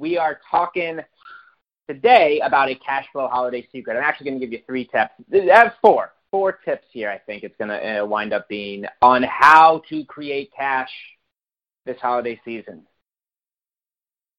We 0.00 0.16
are 0.16 0.40
talking 0.50 1.00
today 1.86 2.40
about 2.42 2.70
a 2.70 2.74
cash 2.74 3.04
flow 3.12 3.28
holiday 3.28 3.68
secret. 3.70 3.98
I'm 3.98 4.02
actually 4.02 4.30
going 4.30 4.40
to 4.40 4.46
give 4.46 4.52
you 4.54 4.64
three 4.66 4.86
tips. 4.86 5.12
I 5.30 5.54
have 5.54 5.74
four, 5.82 6.12
four 6.30 6.52
tips 6.52 6.86
here. 6.90 7.10
I 7.10 7.18
think 7.18 7.42
it's 7.42 7.54
going 7.58 7.68
to 7.68 8.00
uh, 8.00 8.06
wind 8.06 8.32
up 8.32 8.48
being 8.48 8.86
on 9.02 9.22
how 9.24 9.82
to 9.90 10.02
create 10.06 10.52
cash 10.56 10.88
this 11.84 11.98
holiday 12.00 12.40
season. 12.46 12.86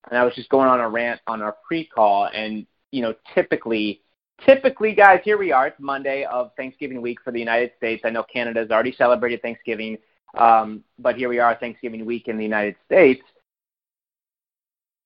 And 0.09 0.17
I 0.17 0.23
was 0.23 0.34
just 0.34 0.49
going 0.49 0.67
on 0.67 0.79
a 0.79 0.89
rant 0.89 1.21
on 1.27 1.43
our 1.43 1.55
pre-call, 1.67 2.29
and 2.34 2.65
you 2.89 3.03
know, 3.03 3.13
typically 3.35 4.01
typically, 4.43 4.95
guys, 4.95 5.20
here 5.23 5.37
we 5.37 5.51
are. 5.51 5.67
It's 5.67 5.79
Monday 5.79 6.23
of 6.23 6.49
Thanksgiving 6.57 7.03
week 7.03 7.20
for 7.23 7.29
the 7.29 7.39
United 7.39 7.73
States. 7.77 8.01
I 8.03 8.09
know 8.09 8.23
Canada's 8.23 8.71
already 8.71 8.95
celebrated 8.98 9.43
Thanksgiving, 9.43 9.99
um, 10.35 10.84
but 10.98 11.17
here 11.17 11.29
we 11.29 11.37
are, 11.37 11.53
Thanksgiving 11.53 12.03
week 12.03 12.29
in 12.29 12.37
the 12.37 12.43
United 12.43 12.77
States. 12.87 13.21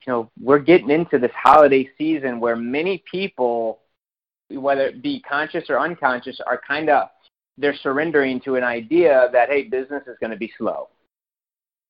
You 0.05 0.13
know, 0.13 0.31
we're 0.39 0.59
getting 0.59 0.89
into 0.89 1.17
this 1.17 1.31
holiday 1.35 1.89
season 1.97 2.39
where 2.39 2.55
many 2.55 3.03
people, 3.09 3.79
whether 4.49 4.87
it 4.87 5.01
be 5.01 5.21
conscious 5.21 5.65
or 5.69 5.79
unconscious, 5.79 6.39
are 6.45 6.61
kind 6.67 6.89
of 6.89 7.09
they're 7.57 7.75
surrendering 7.75 8.41
to 8.41 8.55
an 8.55 8.63
idea 8.63 9.29
that 9.31 9.49
hey, 9.49 9.63
business 9.63 10.03
is 10.07 10.17
going 10.19 10.31
to 10.31 10.37
be 10.37 10.51
slow. 10.57 10.89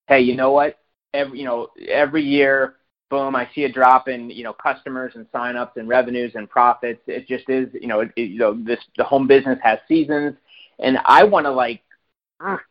Hey, 0.08 0.22
you 0.22 0.36
know 0.36 0.52
what? 0.52 0.80
Every 1.14 1.40
you 1.40 1.46
know 1.46 1.70
every 1.90 2.24
year 2.24 2.76
boom, 3.10 3.36
I 3.36 3.48
see 3.54 3.64
a 3.64 3.72
drop 3.72 4.08
in 4.08 4.30
you 4.30 4.44
know 4.44 4.54
customers 4.54 5.14
and 5.16 5.30
signups 5.32 5.78
and 5.78 5.88
revenues 5.88 6.34
and 6.36 6.50
profits. 6.50 7.02
It 7.08 7.28
just 7.28 7.50
is 7.50 7.70
you 7.74 7.88
know 7.88 8.02
it, 8.02 8.12
you 8.16 8.40
know 8.40 8.54
this 8.64 8.80
the 8.98 9.04
home 9.04 9.28
business 9.28 9.60
has 9.64 9.80
seasons, 9.88 10.36
and 10.80 10.98
I 11.06 11.24
want 11.24 11.46
to 11.46 11.52
like 11.52 11.82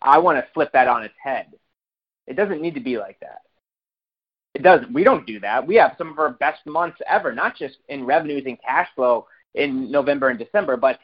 I 0.03 0.19
want 0.19 0.39
to 0.39 0.53
flip 0.53 0.71
that 0.73 0.89
on 0.89 1.05
its 1.05 1.15
head. 1.23 1.47
It 2.27 2.37
doesn't 2.37 2.61
need 2.61 2.75
to 2.75 2.81
be 2.81 2.99
like 2.99 3.21
that. 3.21 3.43
It 4.55 4.63
doesn't. 4.63 4.93
We 4.93 5.03
don't 5.03 5.27
do 5.27 5.41
that. 5.41 5.67
We 5.67 5.75
have 5.77 5.95
some 5.99 6.11
of 6.11 6.19
our 6.19 6.31
best 6.31 6.65
months 6.65 6.99
ever, 7.09 7.35
not 7.35 7.57
just 7.57 7.79
in 7.89 8.05
revenues 8.05 8.45
and 8.47 8.61
cash 8.63 8.89
flow 8.95 9.27
in 9.55 9.91
November 9.91 10.29
and 10.29 10.39
December, 10.39 10.77
but 10.77 10.99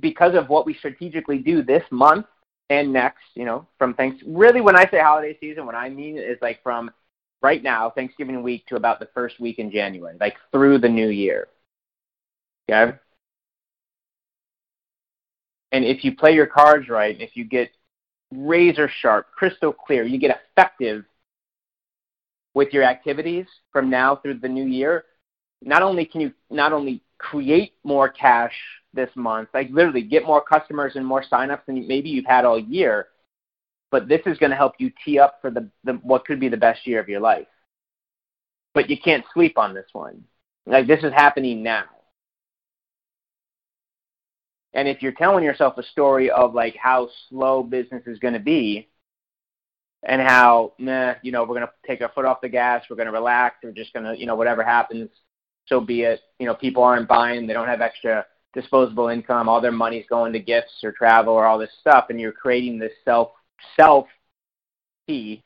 because 0.00 0.34
of 0.34 0.48
what 0.48 0.66
we 0.66 0.74
strategically 0.74 1.38
do 1.38 1.62
this 1.62 1.82
month 1.90 2.26
and 2.68 2.92
next, 2.92 3.22
you 3.34 3.44
know, 3.44 3.66
from 3.78 3.94
thanks 3.94 4.22
really 4.26 4.60
when 4.60 4.76
I 4.76 4.88
say 4.90 5.00
holiday 5.00 5.36
season, 5.40 5.66
what 5.66 5.74
I 5.74 5.88
mean 5.88 6.18
is 6.18 6.36
like 6.42 6.62
from 6.62 6.90
right 7.42 7.62
now, 7.62 7.90
Thanksgiving 7.90 8.42
week 8.42 8.66
to 8.66 8.76
about 8.76 9.00
the 9.00 9.08
first 9.14 9.40
week 9.40 9.58
in 9.58 9.70
January, 9.70 10.16
like 10.20 10.36
through 10.52 10.78
the 10.78 10.88
new 10.88 11.08
year. 11.08 11.48
Okay? 12.70 12.96
And 15.72 15.84
if 15.84 16.04
you 16.04 16.14
play 16.14 16.34
your 16.34 16.46
cards 16.46 16.88
right, 16.88 17.18
if 17.20 17.30
you 17.34 17.44
get 17.44 17.70
razor 18.30 18.90
sharp, 19.00 19.28
crystal 19.32 19.72
clear, 19.72 20.04
you 20.04 20.18
get 20.18 20.40
effective 20.52 21.04
with 22.54 22.72
your 22.72 22.82
activities 22.82 23.46
from 23.72 23.90
now 23.90 24.16
through 24.16 24.38
the 24.38 24.48
new 24.48 24.66
year, 24.66 25.04
not 25.62 25.82
only 25.82 26.04
can 26.04 26.20
you 26.20 26.32
not 26.50 26.72
only 26.72 27.02
create 27.18 27.74
more 27.84 28.08
cash 28.08 28.54
this 28.92 29.10
month, 29.14 29.48
like 29.54 29.68
literally 29.70 30.02
get 30.02 30.24
more 30.24 30.42
customers 30.42 30.92
and 30.96 31.06
more 31.06 31.22
signups 31.30 31.64
than 31.66 31.86
maybe 31.86 32.08
you've 32.08 32.24
had 32.24 32.44
all 32.44 32.58
year, 32.58 33.08
but 33.90 34.08
this 34.08 34.22
is 34.26 34.38
going 34.38 34.50
to 34.50 34.56
help 34.56 34.74
you 34.78 34.90
tee 35.04 35.18
up 35.18 35.38
for 35.40 35.50
the, 35.50 35.68
the 35.84 35.94
what 36.02 36.24
could 36.24 36.40
be 36.40 36.48
the 36.48 36.56
best 36.56 36.86
year 36.86 37.00
of 37.00 37.08
your 37.08 37.20
life. 37.20 37.46
But 38.74 38.88
you 38.88 38.96
can't 38.98 39.24
sleep 39.34 39.58
on 39.58 39.74
this 39.74 39.88
one. 39.92 40.24
Like 40.66 40.86
this 40.86 41.02
is 41.02 41.12
happening 41.12 41.62
now. 41.62 41.84
And 44.72 44.86
if 44.86 45.02
you're 45.02 45.12
telling 45.12 45.42
yourself 45.42 45.78
a 45.78 45.82
story 45.82 46.30
of 46.30 46.54
like 46.54 46.76
how 46.76 47.08
slow 47.28 47.62
business 47.62 48.04
is 48.06 48.20
going 48.20 48.34
to 48.34 48.40
be, 48.40 48.88
and 50.02 50.20
how, 50.20 50.72
nah, 50.78 51.14
you 51.22 51.32
know, 51.32 51.42
we're 51.42 51.56
going 51.56 51.66
to 51.66 51.72
take 51.86 52.00
our 52.00 52.10
foot 52.14 52.24
off 52.24 52.40
the 52.40 52.48
gas, 52.48 52.84
we're 52.88 52.96
going 52.96 53.06
to 53.06 53.12
relax, 53.12 53.56
we're 53.62 53.72
just 53.72 53.92
going 53.92 54.04
to, 54.04 54.18
you 54.18 54.26
know, 54.26 54.34
whatever 54.34 54.62
happens, 54.62 55.10
so 55.66 55.80
be 55.80 56.02
it. 56.02 56.20
You 56.38 56.46
know, 56.46 56.54
people 56.54 56.82
aren't 56.82 57.08
buying, 57.08 57.46
they 57.46 57.52
don't 57.52 57.68
have 57.68 57.80
extra 57.80 58.24
disposable 58.54 59.08
income, 59.08 59.48
all 59.48 59.60
their 59.60 59.72
money's 59.72 60.06
going 60.08 60.32
to 60.32 60.40
gifts 60.40 60.82
or 60.82 60.92
travel 60.92 61.34
or 61.34 61.46
all 61.46 61.58
this 61.58 61.70
stuff, 61.80 62.06
and 62.08 62.20
you're 62.20 62.32
creating 62.32 62.78
this 62.78 62.92
self 63.04 63.32
self 63.76 64.06
P, 65.06 65.42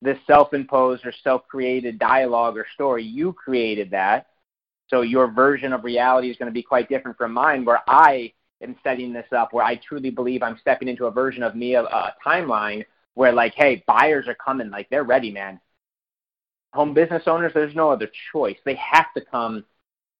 this 0.00 0.18
self 0.26 0.54
imposed 0.54 1.04
or 1.04 1.12
self 1.22 1.46
created 1.46 1.98
dialogue 1.98 2.56
or 2.56 2.66
story. 2.74 3.04
You 3.04 3.32
created 3.32 3.90
that. 3.90 4.28
So 4.88 5.02
your 5.02 5.30
version 5.30 5.72
of 5.72 5.84
reality 5.84 6.30
is 6.30 6.36
going 6.36 6.50
to 6.50 6.54
be 6.54 6.62
quite 6.62 6.88
different 6.88 7.18
from 7.18 7.32
mine, 7.32 7.64
where 7.64 7.80
I 7.88 8.32
am 8.62 8.76
setting 8.82 9.12
this 9.12 9.26
up, 9.32 9.52
where 9.52 9.64
I 9.64 9.76
truly 9.76 10.10
believe 10.10 10.42
I'm 10.42 10.58
stepping 10.60 10.88
into 10.88 11.06
a 11.06 11.10
version 11.10 11.42
of 11.42 11.54
me, 11.54 11.74
a, 11.74 11.82
a 11.82 12.14
timeline 12.24 12.84
where, 13.16 13.32
like, 13.32 13.54
hey, 13.56 13.82
buyers 13.88 14.28
are 14.28 14.36
coming, 14.36 14.70
like, 14.70 14.88
they're 14.90 15.04
ready, 15.04 15.32
man. 15.32 15.60
Home 16.74 16.94
business 16.94 17.24
owners, 17.26 17.52
there's 17.54 17.74
no 17.74 17.90
other 17.90 18.08
choice. 18.32 18.58
They 18.64 18.76
have 18.76 19.12
to 19.16 19.22
come 19.24 19.64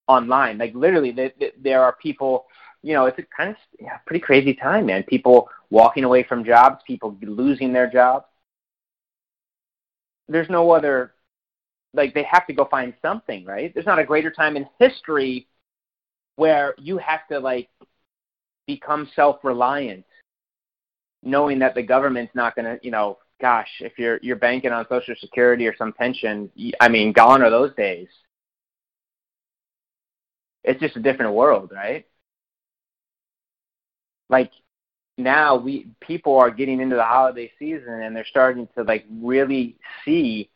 online. 0.08 0.58
Like, 0.58 0.74
literally, 0.74 1.12
they, 1.12 1.32
they, 1.38 1.52
there 1.62 1.82
are 1.84 1.94
people 2.02 2.46
you 2.86 2.92
know, 2.92 3.06
it's 3.06 3.18
a 3.18 3.22
kind 3.36 3.50
of 3.50 3.56
yeah, 3.80 3.96
pretty 4.06 4.20
crazy 4.20 4.54
time, 4.54 4.86
man. 4.86 5.02
People 5.02 5.48
walking 5.70 6.04
away 6.04 6.22
from 6.22 6.44
jobs, 6.44 6.84
people 6.86 7.16
losing 7.20 7.72
their 7.72 7.90
jobs. 7.90 8.26
There's 10.28 10.48
no 10.48 10.70
other, 10.70 11.12
like, 11.94 12.14
they 12.14 12.24
have 12.24 12.46
to 12.46 12.52
go 12.52 12.64
find 12.64 12.94
something, 13.02 13.44
right? 13.44 13.74
There's 13.74 13.86
not 13.86 13.98
a 13.98 14.04
greater 14.04 14.30
time 14.30 14.56
in 14.56 14.68
history 14.78 15.48
where 16.36 16.74
you 16.78 16.98
have 16.98 17.26
to, 17.32 17.40
like, 17.40 17.68
become 18.68 19.10
self 19.16 19.38
reliant, 19.42 20.04
knowing 21.26 21.58
that 21.60 21.74
the 21.74 21.82
government's 21.82 22.34
not 22.34 22.54
going 22.54 22.64
to, 22.64 22.78
you 22.84 22.90
know, 22.90 23.18
gosh, 23.40 23.68
if 23.80 23.98
you're 23.98 24.18
you're 24.22 24.36
banking 24.36 24.72
on 24.72 24.86
Social 24.88 25.14
Security 25.20 25.66
or 25.66 25.76
some 25.76 25.92
pension, 25.92 26.50
I 26.80 26.88
mean, 26.88 27.12
gone 27.12 27.42
are 27.42 27.50
those 27.50 27.74
days. 27.74 28.08
It's 30.64 30.80
just 30.80 30.96
a 30.96 31.00
different 31.00 31.34
world, 31.34 31.72
right? 31.74 32.06
like 34.28 34.50
now 35.18 35.56
we 35.56 35.88
people 36.00 36.36
are 36.36 36.50
getting 36.50 36.80
into 36.80 36.96
the 36.96 37.02
holiday 37.02 37.50
season 37.58 38.02
and 38.02 38.14
they're 38.14 38.26
starting 38.26 38.68
to 38.76 38.82
like 38.82 39.04
really 39.10 39.76
see 40.04 40.50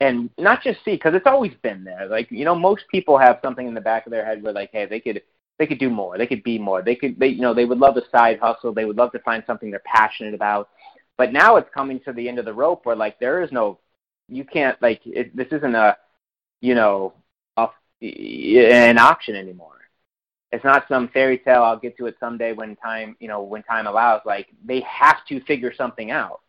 and 0.00 0.30
not 0.38 0.62
just 0.62 0.78
see 0.84 0.92
because 0.92 1.14
it's 1.14 1.26
always 1.26 1.52
been 1.62 1.82
there 1.84 2.06
like 2.06 2.30
you 2.30 2.44
know 2.44 2.54
most 2.54 2.84
people 2.90 3.18
have 3.18 3.38
something 3.42 3.66
in 3.66 3.74
the 3.74 3.80
back 3.80 4.06
of 4.06 4.12
their 4.12 4.24
head 4.24 4.42
where 4.42 4.52
like 4.52 4.70
hey 4.72 4.86
they 4.86 5.00
could 5.00 5.22
they 5.58 5.66
could 5.66 5.78
do 5.78 5.90
more. 5.90 6.18
They 6.18 6.26
could 6.26 6.42
be 6.42 6.58
more. 6.58 6.82
They 6.82 6.94
could 6.96 7.18
they 7.18 7.28
you 7.28 7.40
know 7.40 7.54
they 7.54 7.64
would 7.64 7.78
love 7.78 7.96
a 7.96 8.02
side 8.10 8.38
hustle. 8.40 8.72
They 8.72 8.84
would 8.84 8.96
love 8.96 9.12
to 9.12 9.18
find 9.20 9.42
something 9.46 9.70
they're 9.70 9.82
passionate 9.84 10.34
about. 10.34 10.70
But 11.16 11.32
now 11.32 11.56
it's 11.56 11.68
coming 11.74 12.00
to 12.00 12.12
the 12.12 12.28
end 12.28 12.38
of 12.38 12.44
the 12.44 12.52
rope 12.54 12.84
where 12.86 12.96
like 12.96 13.18
there 13.20 13.42
is 13.42 13.52
no 13.52 13.78
you 14.28 14.44
can't 14.44 14.80
like 14.82 15.00
it, 15.04 15.36
this 15.36 15.48
isn't 15.52 15.74
a 15.74 15.96
you 16.60 16.74
know 16.74 17.14
a, 17.56 17.68
an 18.02 18.98
option 18.98 19.36
anymore. 19.36 19.68
It's 20.50 20.64
not 20.64 20.86
some 20.88 21.08
fairy 21.08 21.38
tale 21.38 21.62
I'll 21.62 21.78
get 21.78 21.96
to 21.98 22.06
it 22.06 22.16
someday 22.20 22.52
when 22.52 22.76
time 22.76 23.16
you 23.20 23.28
know 23.28 23.42
when 23.42 23.62
time 23.62 23.86
allows. 23.86 24.22
Like 24.24 24.48
they 24.64 24.80
have 24.80 25.24
to 25.28 25.40
figure 25.44 25.72
something 25.74 26.10
out. 26.10 26.40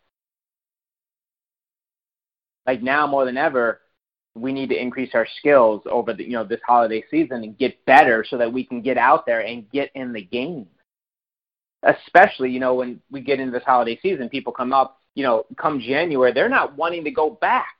Like 2.66 2.82
now 2.82 3.06
more 3.06 3.24
than 3.26 3.36
ever, 3.36 3.80
we 4.34 4.52
need 4.52 4.68
to 4.70 4.80
increase 4.80 5.10
our 5.14 5.26
skills 5.38 5.82
over 5.90 6.12
the 6.12 6.24
you 6.24 6.32
know 6.32 6.44
this 6.44 6.60
holiday 6.66 7.04
season 7.10 7.44
and 7.44 7.58
get 7.58 7.84
better 7.84 8.24
so 8.28 8.36
that 8.36 8.52
we 8.52 8.64
can 8.64 8.82
get 8.82 8.98
out 8.98 9.26
there 9.26 9.40
and 9.40 9.70
get 9.70 9.90
in 9.94 10.12
the 10.12 10.22
game. 10.22 10.66
Especially 11.82 12.50
you 12.50 12.60
know 12.60 12.74
when 12.74 13.00
we 13.10 13.20
get 13.20 13.40
into 13.40 13.52
this 13.52 13.64
holiday 13.64 13.98
season, 14.02 14.28
people 14.28 14.52
come 14.52 14.72
up 14.72 15.00
you 15.14 15.22
know 15.22 15.44
come 15.56 15.80
January, 15.80 16.32
they're 16.32 16.48
not 16.48 16.76
wanting 16.76 17.04
to 17.04 17.10
go 17.10 17.30
back 17.30 17.74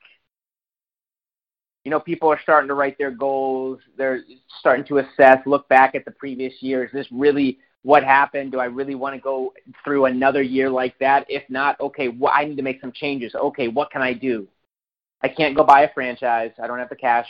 you 1.84 1.90
know, 1.90 2.00
people 2.00 2.30
are 2.30 2.40
starting 2.42 2.68
to 2.68 2.74
write 2.74 2.96
their 2.96 3.10
goals. 3.10 3.78
They're 3.96 4.22
starting 4.58 4.86
to 4.86 4.98
assess, 4.98 5.38
look 5.46 5.68
back 5.68 5.94
at 5.94 6.04
the 6.04 6.10
previous 6.10 6.54
year. 6.60 6.84
Is 6.84 6.92
this 6.92 7.06
really 7.12 7.58
what 7.82 8.02
happened? 8.02 8.52
Do 8.52 8.60
I 8.60 8.64
really 8.64 8.94
want 8.94 9.14
to 9.14 9.20
go 9.20 9.52
through 9.84 10.06
another 10.06 10.40
year 10.40 10.70
like 10.70 10.98
that? 11.00 11.26
If 11.28 11.42
not, 11.50 11.78
okay, 11.80 12.08
well, 12.08 12.32
I 12.34 12.46
need 12.46 12.56
to 12.56 12.62
make 12.62 12.80
some 12.80 12.92
changes. 12.92 13.34
Okay, 13.34 13.68
what 13.68 13.90
can 13.90 14.00
I 14.00 14.14
do? 14.14 14.48
I 15.24 15.28
can't 15.28 15.56
go 15.56 15.64
buy 15.64 15.84
a 15.84 15.92
franchise. 15.94 16.52
I 16.62 16.66
don't 16.66 16.78
have 16.78 16.90
the 16.90 16.96
cash, 16.96 17.26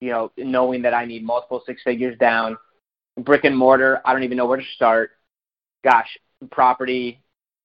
you 0.00 0.10
know, 0.10 0.30
knowing 0.38 0.80
that 0.82 0.94
I 0.94 1.04
need 1.04 1.24
multiple 1.24 1.60
six 1.66 1.82
figures 1.82 2.16
down. 2.18 2.56
Brick 3.18 3.42
and 3.42 3.56
mortar, 3.56 4.00
I 4.04 4.12
don't 4.12 4.22
even 4.22 4.36
know 4.36 4.46
where 4.46 4.58
to 4.58 4.64
start. 4.76 5.10
Gosh, 5.82 6.06
property, 6.52 7.20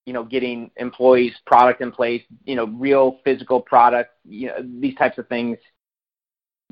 you 0.07 0.13
know, 0.13 0.23
getting 0.23 0.71
employees, 0.77 1.33
product 1.45 1.81
in 1.81 1.91
place, 1.91 2.23
you 2.43 2.55
know, 2.55 2.65
real 2.65 3.19
physical 3.23 3.61
product, 3.61 4.15
you 4.25 4.47
know, 4.47 4.55
these 4.79 4.95
types 4.95 5.19
of 5.19 5.27
things 5.27 5.59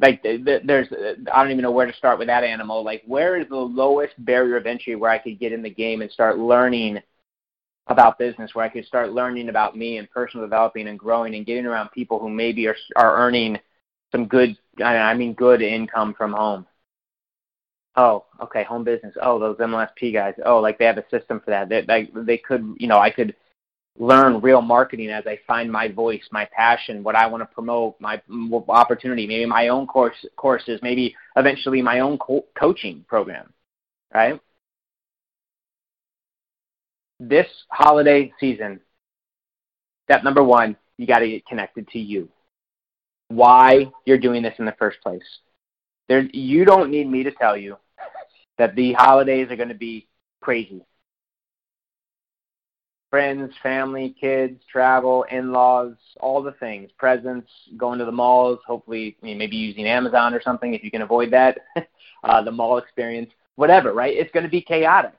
like 0.01 0.23
there's 0.23 0.87
I 1.31 1.43
don't 1.43 1.51
even 1.51 1.61
know 1.61 1.71
where 1.71 1.85
to 1.85 1.93
start 1.93 2.17
with 2.17 2.27
that 2.29 2.43
animal. 2.43 2.83
Like 2.83 3.03
where 3.05 3.39
is 3.39 3.47
the 3.49 3.55
lowest 3.55 4.13
barrier 4.17 4.57
of 4.57 4.65
entry 4.65 4.95
where 4.95 5.11
I 5.11 5.19
could 5.19 5.39
get 5.39 5.53
in 5.53 5.61
the 5.61 5.69
game 5.69 6.01
and 6.01 6.09
start 6.09 6.39
learning 6.39 6.99
about 7.87 8.19
business, 8.19 8.53
where 8.53 8.65
I 8.65 8.69
could 8.69 8.85
start 8.85 9.11
learning 9.13 9.49
about 9.49 9.75
me 9.75 9.97
and 9.97 10.09
personal 10.09 10.45
developing 10.45 10.87
and 10.87 10.99
growing 10.99 11.35
and 11.35 11.45
getting 11.45 11.65
around 11.65 11.91
people 11.91 12.19
who 12.19 12.29
maybe 12.29 12.67
are 12.67 12.75
are 12.95 13.17
earning 13.17 13.57
some 14.11 14.25
good 14.25 14.57
I 14.83 15.13
mean 15.13 15.33
good 15.33 15.61
income 15.61 16.13
from 16.13 16.33
home. 16.33 16.65
Oh, 17.95 18.25
okay, 18.41 18.63
home 18.63 18.83
business. 18.83 19.15
Oh, 19.21 19.39
those 19.39 19.57
MLSP 19.57 20.13
guys. 20.13 20.35
Oh, 20.45 20.59
like 20.59 20.77
they 20.77 20.85
have 20.85 20.97
a 20.97 21.09
system 21.09 21.41
for 21.43 21.51
that. 21.51 21.69
They 21.69 22.09
they 22.13 22.37
could, 22.37 22.75
you 22.77 22.87
know, 22.87 22.99
I 22.99 23.09
could 23.09 23.35
learn 23.97 24.39
real 24.39 24.61
marketing 24.61 25.09
as 25.09 25.25
I 25.27 25.39
find 25.45 25.71
my 25.71 25.89
voice, 25.89 26.23
my 26.31 26.45
passion, 26.45 27.03
what 27.03 27.15
I 27.15 27.27
want 27.27 27.41
to 27.41 27.53
promote, 27.53 27.99
my 27.99 28.21
opportunity, 28.69 29.27
maybe 29.27 29.45
my 29.45 29.67
own 29.67 29.85
course 29.87 30.15
courses, 30.37 30.79
maybe 30.81 31.15
eventually 31.35 31.81
my 31.81 31.99
own 31.99 32.17
co- 32.17 32.45
coaching 32.57 33.03
program, 33.07 33.51
right? 34.13 34.39
This 37.19 37.47
holiday 37.69 38.31
season, 38.39 38.79
step 40.05 40.23
number 40.23 40.43
one, 40.43 40.75
you 40.97 41.05
got 41.05 41.19
to 41.19 41.27
get 41.27 41.45
connected 41.45 41.87
to 41.89 41.99
you. 41.99 42.29
Why 43.27 43.91
you're 44.05 44.17
doing 44.17 44.41
this 44.41 44.55
in 44.57 44.65
the 44.65 44.75
first 44.79 45.01
place. 45.01 45.21
There, 46.07 46.21
you 46.33 46.65
don't 46.65 46.89
need 46.89 47.09
me 47.09 47.23
to 47.23 47.31
tell 47.31 47.55
you 47.55 47.77
that 48.57 48.75
the 48.75 48.93
holidays 48.93 49.51
are 49.51 49.55
going 49.55 49.69
to 49.69 49.75
be 49.75 50.07
crazy 50.41 50.83
friends, 53.09 53.51
family, 53.63 54.15
kids, 54.19 54.61
travel, 54.71 55.23
in-laws, 55.31 55.93
all 56.19 56.43
the 56.43 56.51
things, 56.53 56.91
presents, 56.97 57.49
going 57.77 57.99
to 57.99 58.05
the 58.05 58.11
malls, 58.11 58.59
hopefully 58.65 59.17
maybe 59.21 59.55
using 59.55 59.87
Amazon 59.87 60.33
or 60.33 60.41
something 60.41 60.73
if 60.73 60.83
you 60.83 60.91
can 60.91 61.01
avoid 61.01 61.31
that, 61.31 61.57
uh, 62.23 62.41
the 62.41 62.51
mall 62.51 62.77
experience, 62.77 63.31
whatever, 63.55 63.93
right? 63.93 64.15
It's 64.15 64.31
going 64.31 64.43
to 64.43 64.49
be 64.49 64.61
chaotic. 64.61 65.13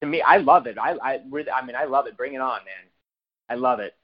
To 0.00 0.06
me, 0.06 0.22
I 0.22 0.38
love 0.38 0.66
it. 0.66 0.78
I, 0.78 0.96
I 1.02 1.20
really, 1.30 1.50
I 1.50 1.64
mean, 1.64 1.76
I 1.76 1.84
love 1.84 2.06
it. 2.06 2.16
Bring 2.16 2.34
it 2.34 2.40
on, 2.40 2.60
man. 2.64 2.90
I 3.48 3.54
love 3.54 3.80
it. 3.80 3.94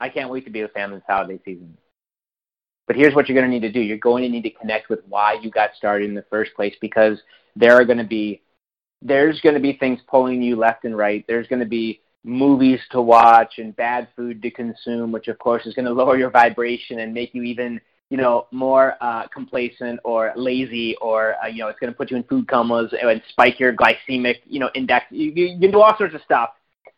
I 0.00 0.08
can't 0.08 0.30
wait 0.30 0.44
to 0.46 0.50
be 0.50 0.62
with 0.62 0.72
family 0.72 0.96
this 0.96 1.04
holiday 1.06 1.40
season. 1.44 1.76
But 2.86 2.96
here's 2.96 3.14
what 3.14 3.28
you're 3.28 3.38
going 3.38 3.50
to 3.50 3.52
need 3.52 3.66
to 3.66 3.72
do. 3.72 3.80
You're 3.80 3.98
going 3.98 4.22
to 4.22 4.28
need 4.28 4.42
to 4.42 4.50
connect 4.50 4.88
with 4.88 5.00
why 5.08 5.34
you 5.34 5.50
got 5.50 5.70
started 5.76 6.08
in 6.08 6.14
the 6.14 6.24
first 6.30 6.54
place 6.54 6.74
because 6.80 7.18
there 7.54 7.74
are 7.74 7.84
going 7.84 7.98
to 7.98 8.04
be 8.04 8.42
there's 9.02 9.40
going 9.40 9.54
to 9.54 9.60
be 9.60 9.74
things 9.74 10.00
pulling 10.08 10.42
you 10.42 10.56
left 10.56 10.84
and 10.84 10.96
right. 10.96 11.24
There's 11.26 11.48
going 11.48 11.60
to 11.60 11.66
be 11.66 12.00
movies 12.24 12.80
to 12.92 13.00
watch 13.02 13.54
and 13.58 13.74
bad 13.74 14.08
food 14.14 14.40
to 14.42 14.50
consume, 14.50 15.10
which 15.10 15.28
of 15.28 15.38
course 15.38 15.66
is 15.66 15.74
going 15.74 15.84
to 15.86 15.92
lower 15.92 16.16
your 16.16 16.30
vibration 16.30 17.00
and 17.00 17.12
make 17.12 17.34
you 17.34 17.42
even, 17.42 17.80
you 18.12 18.18
know, 18.18 18.46
more 18.50 18.96
uh, 19.00 19.26
complacent 19.28 19.98
or 20.04 20.34
lazy, 20.36 20.94
or 21.00 21.34
uh, 21.42 21.46
you 21.46 21.60
know, 21.60 21.68
it's 21.68 21.80
going 21.80 21.90
to 21.90 21.96
put 21.96 22.10
you 22.10 22.16
in 22.18 22.22
food 22.24 22.46
comas 22.46 22.92
and 23.00 23.22
spike 23.30 23.58
your 23.58 23.72
glycemic, 23.72 24.34
you 24.44 24.60
know, 24.60 24.68
index. 24.74 25.06
You, 25.08 25.32
you, 25.34 25.46
you 25.46 25.58
can 25.58 25.70
do 25.70 25.80
all 25.80 25.96
sorts 25.96 26.14
of 26.14 26.20
stuff 26.20 26.50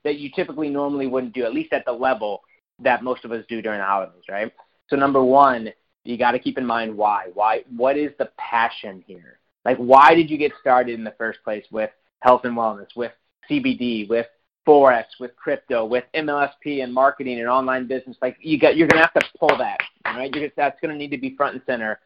that 0.03 0.19
you 0.19 0.29
typically 0.35 0.69
normally 0.71 1.07
wouldn't 1.07 1.33
do, 1.33 1.45
at 1.45 1.55
least 1.55 1.73
at 1.73 1.85
the 1.85 1.93
level 1.93 2.43
that 2.81 3.05
most 3.05 3.25
of 3.25 3.31
us 3.31 3.45
do 3.49 3.63
during 3.63 3.79
the 3.79 3.85
holidays, 3.85 4.25
right? 4.29 4.53
So 4.89 4.97
number 4.97 5.23
one, 5.23 5.69
you 6.03 6.19
got 6.19 6.33
to 6.33 6.41
keep 6.41 6.59
in 6.59 6.67
mind 6.67 6.97
why. 6.97 7.29
Why? 7.33 7.63
What 7.77 7.97
is 7.97 8.11
the 8.19 8.33
passion 8.37 9.05
here? 9.07 9.39
Like, 9.65 9.77
why 9.77 10.17
did 10.17 10.29
you 10.29 10.37
get 10.37 10.51
started 10.61 10.99
in 10.99 11.05
the 11.05 11.15
first 11.17 11.39
place 11.45 11.65
with 11.71 11.91
health 12.23 12.41
and 12.43 12.57
wellness, 12.57 12.89
with 12.97 13.13
CBD, 13.49 14.09
with 14.09 14.27
forex, 14.67 15.05
with 15.21 15.37
crypto, 15.37 15.85
with 15.85 16.03
MLSP 16.13 16.83
and 16.83 16.93
marketing 16.93 17.39
and 17.39 17.49
online 17.49 17.87
business? 17.87 18.17
Like, 18.21 18.37
you 18.41 18.59
got, 18.59 18.77
you're 18.77 18.89
gonna 18.89 19.03
have 19.03 19.15
to 19.15 19.39
pull 19.39 19.57
that, 19.59 19.79
right? 20.17 20.35
You're, 20.35 20.51
that's 20.57 20.79
gonna 20.81 20.97
need 20.97 21.11
to 21.11 21.19
be 21.19 21.37
front 21.37 21.55
and 21.55 21.63
center, 21.67 22.01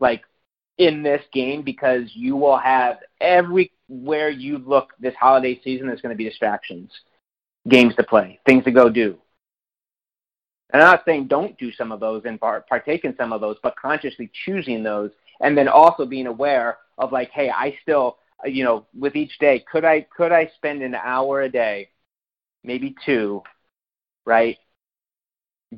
like 0.00 0.22
in 0.78 1.02
this 1.02 1.22
game, 1.32 1.62
because 1.62 2.10
you 2.14 2.36
will 2.36 2.56
have 2.56 2.98
everywhere 3.20 4.30
you 4.30 4.58
look 4.58 4.92
this 5.00 5.14
holiday 5.14 5.60
season. 5.62 5.88
There's 5.88 6.00
going 6.00 6.14
to 6.14 6.16
be 6.16 6.28
distractions, 6.28 6.90
games 7.68 7.94
to 7.96 8.04
play, 8.04 8.38
things 8.46 8.64
to 8.64 8.70
go 8.70 8.88
do. 8.88 9.18
And 10.70 10.82
I'm 10.82 10.88
not 10.88 11.04
saying 11.04 11.28
don't 11.28 11.58
do 11.58 11.72
some 11.72 11.92
of 11.92 12.00
those 12.00 12.22
and 12.24 12.38
partake 12.40 13.04
in 13.04 13.16
some 13.16 13.32
of 13.32 13.40
those, 13.40 13.56
but 13.62 13.74
consciously 13.76 14.30
choosing 14.44 14.82
those 14.82 15.10
and 15.40 15.56
then 15.56 15.68
also 15.68 16.04
being 16.04 16.26
aware 16.26 16.78
of 16.98 17.12
like, 17.12 17.30
hey, 17.30 17.50
I 17.50 17.76
still, 17.82 18.18
you 18.44 18.64
know, 18.64 18.86
with 18.96 19.16
each 19.16 19.38
day, 19.38 19.64
could 19.70 19.84
I 19.84 20.02
could 20.14 20.30
I 20.32 20.50
spend 20.56 20.82
an 20.82 20.94
hour 20.94 21.42
a 21.42 21.48
day, 21.48 21.90
maybe 22.64 22.94
two, 23.04 23.42
right, 24.26 24.58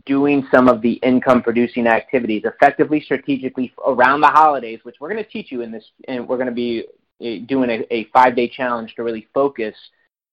doing 0.06 0.46
some 0.52 0.68
of 0.68 0.80
the 0.82 0.94
income 0.94 1.42
producing 1.42 1.86
activities 1.86 2.42
effectively, 2.44 3.00
strategically 3.00 3.72
around 3.86 4.20
the 4.20 4.28
holidays, 4.28 4.80
which 4.84 4.96
we're 5.00 5.10
going 5.10 5.22
to 5.22 5.30
teach 5.30 5.50
you 5.50 5.62
in 5.62 5.72
this, 5.72 5.84
and 6.08 6.28
we're 6.28 6.36
going 6.36 6.48
to 6.48 6.52
be 6.54 6.84
eh, 7.20 7.40
doing 7.46 7.70
a, 7.70 7.94
a 7.94 8.04
five 8.12 8.36
day 8.36 8.48
challenge 8.48 8.94
to 8.94 9.02
really 9.02 9.26
focus 9.34 9.74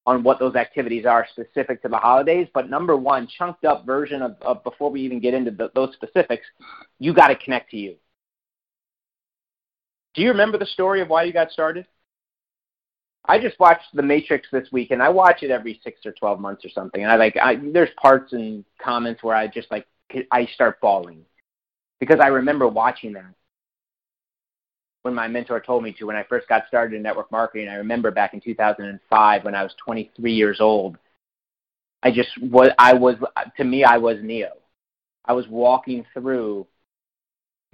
on 0.06 0.24
what 0.24 0.40
those 0.40 0.56
activities 0.56 1.06
are 1.06 1.28
specific 1.32 1.82
to 1.82 1.90
the 1.90 1.98
holidays. 1.98 2.48
But 2.54 2.70
number 2.70 2.96
one, 2.96 3.28
chunked 3.28 3.66
up 3.66 3.86
version 3.86 4.22
of, 4.22 4.38
of 4.42 4.64
before 4.64 4.90
we 4.90 5.02
even 5.02 5.20
get 5.20 5.34
into 5.34 5.52
the, 5.52 5.70
those 5.76 5.94
specifics, 5.94 6.46
you 7.00 7.14
got 7.14 7.28
to 7.28 7.36
connect 7.36 7.72
to 7.72 7.78
you. 7.78 7.96
Do 10.14 10.22
you 10.22 10.30
remember 10.30 10.58
the 10.58 10.66
story 10.66 11.02
of 11.02 11.10
why 11.10 11.24
you 11.24 11.34
got 11.34 11.52
started? 11.52 11.86
I 13.28 13.40
just 13.40 13.60
watched 13.60 13.94
The 13.94 14.02
Matrix 14.02 14.48
this 14.52 14.72
week, 14.72 14.92
and 14.92 15.04
I 15.04 15.10
watch 15.10 15.44
it 15.44 15.52
every 15.52 15.80
six 15.84 16.06
or 16.06 16.14
twelve 16.14 16.40
months 16.40 16.64
or 16.64 16.70
something. 16.70 17.04
And 17.04 17.12
I 17.12 17.16
like, 17.18 17.36
I, 17.38 17.56
there's 17.56 17.90
parts 18.02 18.34
and 18.34 18.64
comments 18.82 19.22
where 19.22 19.36
I 19.36 19.48
just 19.48 19.70
like, 19.70 19.86
I 20.32 20.46
start 20.54 20.80
bawling 20.80 21.26
because 22.00 22.20
I 22.22 22.28
remember 22.28 22.68
watching 22.68 23.14
that 23.14 23.34
when 25.02 25.14
my 25.14 25.28
mentor 25.28 25.60
told 25.60 25.84
me 25.84 25.94
to. 25.94 26.06
When 26.06 26.16
I 26.16 26.24
first 26.24 26.48
got 26.48 26.68
started 26.68 26.96
in 26.96 27.02
network 27.04 27.32
marketing, 27.32 27.68
I 27.68 27.76
remember 27.76 28.12
back 28.12 28.34
in 28.34 28.40
2005 28.40 29.44
when 29.44 29.56
I 29.56 29.64
was 29.64 29.74
23 29.84 30.32
years 30.32 30.62
old. 30.62 30.98
I 32.04 32.12
just 32.12 32.30
was, 32.42 32.70
I 32.78 32.94
was, 32.94 33.16
to 33.58 33.64
me, 33.64 33.84
I 33.84 33.98
was 33.98 34.18
Neo. 34.22 34.52
I 35.26 35.34
was 35.34 35.48
walking 35.48 36.06
through 36.14 36.68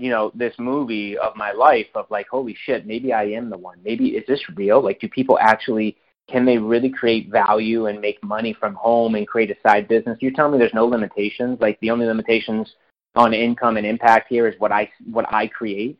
you 0.03 0.09
know 0.09 0.33
this 0.35 0.53
movie 0.59 1.17
of 1.17 1.33
my 1.37 1.53
life 1.53 1.87
of 1.95 2.05
like 2.11 2.27
holy 2.27 2.53
shit 2.65 2.85
maybe 2.85 3.13
i 3.13 3.23
am 3.23 3.49
the 3.49 3.57
one. 3.57 3.77
Maybe 3.85 4.09
is 4.09 4.25
this 4.27 4.43
real? 4.53 4.83
Like 4.83 4.99
do 4.99 5.07
people 5.07 5.39
actually 5.39 5.95
can 6.29 6.45
they 6.45 6.57
really 6.57 6.89
create 6.89 7.31
value 7.31 7.85
and 7.85 8.01
make 8.01 8.21
money 8.21 8.53
from 8.59 8.75
home 8.75 9.15
and 9.15 9.25
create 9.25 9.49
a 9.49 9.55
side 9.65 9.87
business? 9.87 10.17
You're 10.19 10.33
telling 10.33 10.53
me 10.53 10.57
there's 10.57 10.73
no 10.73 10.85
limitations? 10.85 11.57
Like 11.61 11.79
the 11.79 11.89
only 11.89 12.05
limitations 12.05 12.75
on 13.15 13.33
income 13.33 13.77
and 13.77 13.85
impact 13.85 14.27
here 14.27 14.45
is 14.45 14.59
what 14.59 14.73
i 14.73 14.91
what 15.09 15.33
i 15.33 15.47
create? 15.47 15.97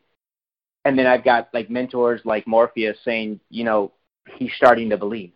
And 0.84 0.98
then 0.98 1.06
i've 1.06 1.24
got 1.24 1.48
like 1.54 1.70
mentors 1.70 2.20
like 2.26 2.46
morpheus 2.46 2.98
saying 3.06 3.40
you 3.48 3.64
know 3.64 3.90
he's 4.36 4.52
starting 4.54 4.90
to 4.90 4.98
believe. 4.98 5.32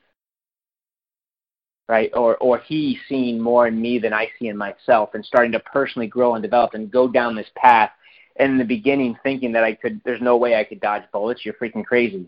Right? 1.88 2.10
Or 2.12 2.36
or 2.36 2.58
he's 2.58 2.98
seeing 3.08 3.40
more 3.40 3.66
in 3.66 3.80
me 3.80 3.98
than 3.98 4.12
i 4.12 4.26
see 4.38 4.48
in 4.48 4.58
myself 4.58 5.14
and 5.14 5.24
starting 5.24 5.52
to 5.52 5.60
personally 5.60 6.06
grow 6.06 6.34
and 6.34 6.42
develop 6.42 6.74
and 6.74 6.90
go 6.90 7.08
down 7.08 7.34
this 7.34 7.50
path 7.56 7.92
in 8.38 8.58
the 8.58 8.64
beginning 8.64 9.18
thinking 9.22 9.52
that 9.52 9.64
I 9.64 9.74
could, 9.74 10.00
there's 10.04 10.20
no 10.20 10.36
way 10.36 10.54
I 10.54 10.64
could 10.64 10.80
dodge 10.80 11.04
bullets. 11.12 11.44
You're 11.44 11.54
freaking 11.54 11.84
crazy. 11.84 12.26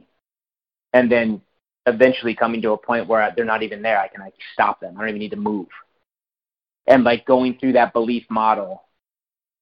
And 0.93 1.11
then 1.11 1.41
eventually 1.87 2.35
coming 2.35 2.61
to 2.63 2.73
a 2.73 2.77
point 2.77 3.07
where 3.07 3.33
they're 3.35 3.45
not 3.45 3.63
even 3.63 3.83
there. 3.83 3.99
I 3.99 4.09
can 4.09 4.21
like 4.21 4.35
stop 4.53 4.81
them. 4.81 4.97
I 4.97 5.01
don't 5.01 5.11
even 5.11 5.21
need 5.21 5.31
to 5.31 5.37
move. 5.37 5.69
And 6.87 7.05
like 7.05 7.27
going 7.27 7.59
through 7.59 7.73
that 7.73 7.93
belief 7.93 8.25
model 8.29 8.83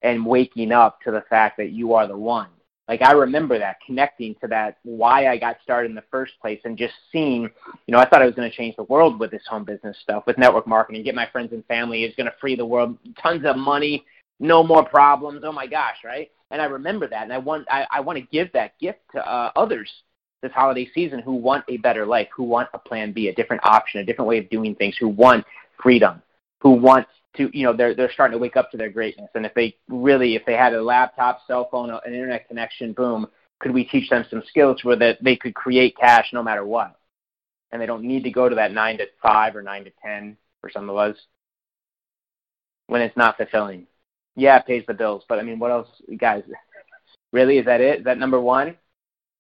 and 0.03 0.25
waking 0.25 0.73
up 0.73 1.01
to 1.03 1.11
the 1.11 1.25
fact 1.29 1.57
that 1.59 1.71
you 1.71 1.95
are 1.95 2.07
the 2.07 2.17
one. 2.17 2.49
Like 2.89 3.03
I 3.03 3.13
remember 3.13 3.59
that 3.59 3.77
connecting 3.85 4.35
to 4.41 4.49
that 4.49 4.79
why 4.83 5.29
I 5.29 5.37
got 5.37 5.59
started 5.63 5.91
in 5.91 5.95
the 5.95 6.05
first 6.11 6.33
place 6.41 6.61
and 6.65 6.79
just 6.79 6.95
seeing, 7.13 7.43
you 7.43 7.93
know, 7.93 7.99
I 7.99 8.09
thought 8.09 8.23
I 8.23 8.27
was 8.27 8.35
going 8.35 8.51
to 8.51 8.57
change 8.57 8.77
the 8.77 8.85
world 8.85 9.21
with 9.21 9.31
this 9.31 9.43
home 9.47 9.65
business 9.65 9.97
stuff, 10.03 10.25
with 10.27 10.39
network 10.39 10.67
marketing, 10.67 11.03
get 11.03 11.15
my 11.15 11.29
friends 11.31 11.53
and 11.53 11.65
family. 11.67 12.05
is 12.05 12.15
going 12.17 12.31
to 12.31 12.35
free 12.41 12.57
the 12.57 12.65
world, 12.65 12.97
tons 13.23 13.45
of 13.45 13.57
money, 13.57 14.07
no 14.41 14.63
more 14.63 14.85
problems. 14.85 15.43
Oh 15.45 15.53
my 15.53 15.67
gosh, 15.67 15.97
right? 16.05 16.31
and 16.51 16.63
I 16.63 16.67
remember 16.67 17.07
that, 17.09 17.25
and 17.25 17.33
I 17.33 17.39
want 17.39 17.67
I, 17.71 17.87
I 17.91 18.01
want 18.01 18.19
to 18.19 18.25
give 18.25 18.53
that 18.53 18.79
gift 18.79 19.01
to 19.13 19.27
uh, 19.27 19.53
others 19.57 19.91
this 20.43 20.53
holiday 20.53 20.89
season 20.95 21.21
who 21.21 21.35
want 21.35 21.65
a 21.69 21.79
better 21.79 22.07
life, 22.07 22.29
who 22.35 22.45
want 22.45 22.69
a 22.73 22.79
plan 22.79 23.13
B, 23.13 23.29
a 23.29 23.35
different 23.35 23.63
option, 23.65 24.01
a 24.01 24.05
different 24.05 24.29
way 24.29 24.39
of 24.39 24.49
doing 24.51 24.75
things, 24.75 24.97
who 24.99 25.09
want 25.09 25.45
freedom, 25.83 26.23
who 26.61 26.71
want 26.71 27.07
to 27.37 27.51
you 27.53 27.65
know 27.65 27.77
they're 27.77 27.95
they're 27.95 28.13
starting 28.13 28.37
to 28.37 28.41
wake 28.41 28.57
up 28.57 28.71
to 28.71 28.77
their 28.77 28.91
greatness, 28.91 29.29
and 29.35 29.45
if 29.45 29.55
they 29.55 29.77
really 29.89 30.37
if 30.37 30.45
they 30.47 30.55
had 30.55 30.73
a 30.73 30.83
laptop, 30.83 31.41
cell 31.47 31.69
phone, 31.71 31.91
an 31.91 32.01
internet 32.07 32.49
connection, 32.49 32.93
boom, 32.93 33.27
could 33.59 33.73
we 33.73 33.85
teach 33.85 34.09
them 34.09 34.25
some 34.31 34.43
skills 34.49 34.83
where 34.85 34.97
that 34.97 35.19
they 35.23 35.37
could 35.37 35.55
create 35.55 35.97
cash 35.99 36.29
no 36.33 36.43
matter 36.43 36.65
what, 36.65 36.99
and 37.73 37.83
they 37.83 37.87
don't 37.87 38.05
need 38.05 38.25
to 38.25 38.31
go 38.31 38.49
to 38.49 38.55
that 38.55 38.73
nine 38.73 38.97
to 38.99 39.07
five 39.23 39.55
or 39.55 39.63
nine 39.63 39.85
to 39.85 39.91
ten 40.03 40.37
for 40.63 40.71
some 40.71 40.89
of 40.89 40.97
us 40.97 41.17
when 42.87 43.03
it's 43.03 43.17
not 43.19 43.37
fulfilling 43.37 43.87
yeah, 44.39 44.61
pays 44.61 44.85
the 44.87 44.95
bills. 44.95 45.25
But 45.29 45.39
I 45.39 45.43
mean, 45.43 45.59
what 45.59 45.71
else, 45.71 45.89
guys? 46.17 46.45
Really, 47.33 47.59
is 47.59 47.67
that 47.67 47.81
it? 47.81 48.01
Is 48.01 48.05
that 48.05 48.19
number 48.19 48.41
one? 48.41 48.77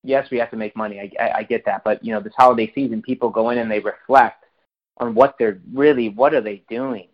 Yes, 0.02 0.28
we 0.30 0.38
have 0.38 0.50
to 0.50 0.56
make 0.56 0.76
money. 0.76 1.00
I, 1.00 1.22
I, 1.22 1.38
I 1.38 1.42
get 1.42 1.64
that, 1.66 1.82
but 1.84 2.04
you 2.04 2.12
know, 2.12 2.20
this 2.20 2.34
holiday 2.36 2.70
season, 2.74 3.02
people 3.02 3.30
go 3.30 3.50
in 3.50 3.58
and 3.58 3.70
they 3.70 3.80
reflect 3.80 4.44
on 4.98 5.14
what 5.14 5.36
they're 5.38 5.60
really, 5.72 6.08
what 6.08 6.34
are 6.34 6.40
they 6.40 6.62
doing? 6.68 7.08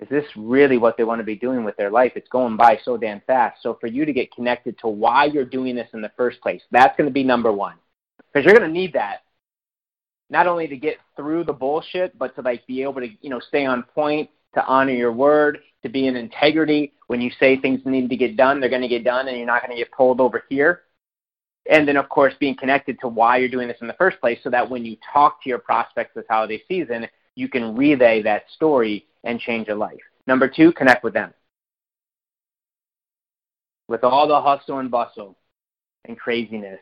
Is 0.00 0.08
this 0.08 0.24
really 0.36 0.76
what 0.76 0.96
they 0.96 1.04
want 1.04 1.20
to 1.20 1.24
be 1.24 1.36
doing 1.36 1.64
with 1.64 1.76
their 1.76 1.90
life? 1.90 2.12
It's 2.16 2.28
going 2.28 2.56
by 2.56 2.78
so 2.84 2.96
damn 2.96 3.20
fast. 3.26 3.62
So 3.62 3.78
for 3.80 3.86
you 3.86 4.04
to 4.04 4.12
get 4.12 4.32
connected 4.32 4.78
to 4.80 4.88
why 4.88 5.26
you're 5.26 5.46
doing 5.46 5.74
this 5.74 5.88
in 5.94 6.02
the 6.02 6.12
first 6.16 6.40
place, 6.40 6.62
that's 6.70 6.96
going 6.96 7.08
to 7.08 7.12
be 7.12 7.24
number 7.24 7.52
one. 7.52 7.76
Because 8.32 8.44
you're 8.44 8.56
going 8.56 8.68
to 8.68 8.80
need 8.80 8.92
that 8.92 9.22
not 10.28 10.46
only 10.46 10.66
to 10.66 10.76
get 10.76 10.96
through 11.16 11.44
the 11.44 11.52
bullshit, 11.52 12.18
but 12.18 12.34
to 12.34 12.42
like 12.42 12.66
be 12.66 12.82
able 12.82 13.00
to, 13.00 13.08
you 13.20 13.30
know, 13.30 13.40
stay 13.40 13.64
on 13.64 13.82
point, 13.94 14.28
to 14.56 14.66
honor 14.66 14.92
your 14.92 15.12
word, 15.12 15.58
to 15.82 15.88
be 15.88 16.06
in 16.06 16.16
integrity. 16.16 16.92
When 17.06 17.20
you 17.20 17.30
say 17.38 17.56
things 17.56 17.80
need 17.84 18.08
to 18.08 18.16
get 18.16 18.36
done, 18.36 18.58
they're 18.58 18.70
going 18.70 18.82
to 18.82 18.88
get 18.88 19.04
done 19.04 19.28
and 19.28 19.36
you're 19.36 19.46
not 19.46 19.62
going 19.62 19.70
to 19.70 19.82
get 19.82 19.92
pulled 19.92 20.20
over 20.20 20.42
here. 20.48 20.82
And 21.70 21.86
then, 21.86 21.96
of 21.96 22.08
course, 22.08 22.32
being 22.40 22.56
connected 22.56 22.98
to 23.00 23.08
why 23.08 23.36
you're 23.36 23.48
doing 23.48 23.68
this 23.68 23.76
in 23.80 23.86
the 23.86 23.94
first 23.94 24.20
place 24.20 24.38
so 24.42 24.50
that 24.50 24.68
when 24.68 24.84
you 24.84 24.96
talk 25.12 25.42
to 25.42 25.48
your 25.48 25.58
prospects 25.58 26.12
this 26.14 26.24
holiday 26.28 26.62
season, 26.66 27.06
you 27.34 27.48
can 27.48 27.76
relay 27.76 28.22
that 28.22 28.44
story 28.54 29.06
and 29.24 29.38
change 29.38 29.68
a 29.68 29.74
life. 29.74 30.00
Number 30.26 30.48
two, 30.48 30.72
connect 30.72 31.04
with 31.04 31.12
them. 31.12 31.34
With 33.88 34.04
all 34.04 34.26
the 34.26 34.40
hustle 34.40 34.78
and 34.78 34.90
bustle 34.90 35.36
and 36.06 36.18
craziness, 36.18 36.80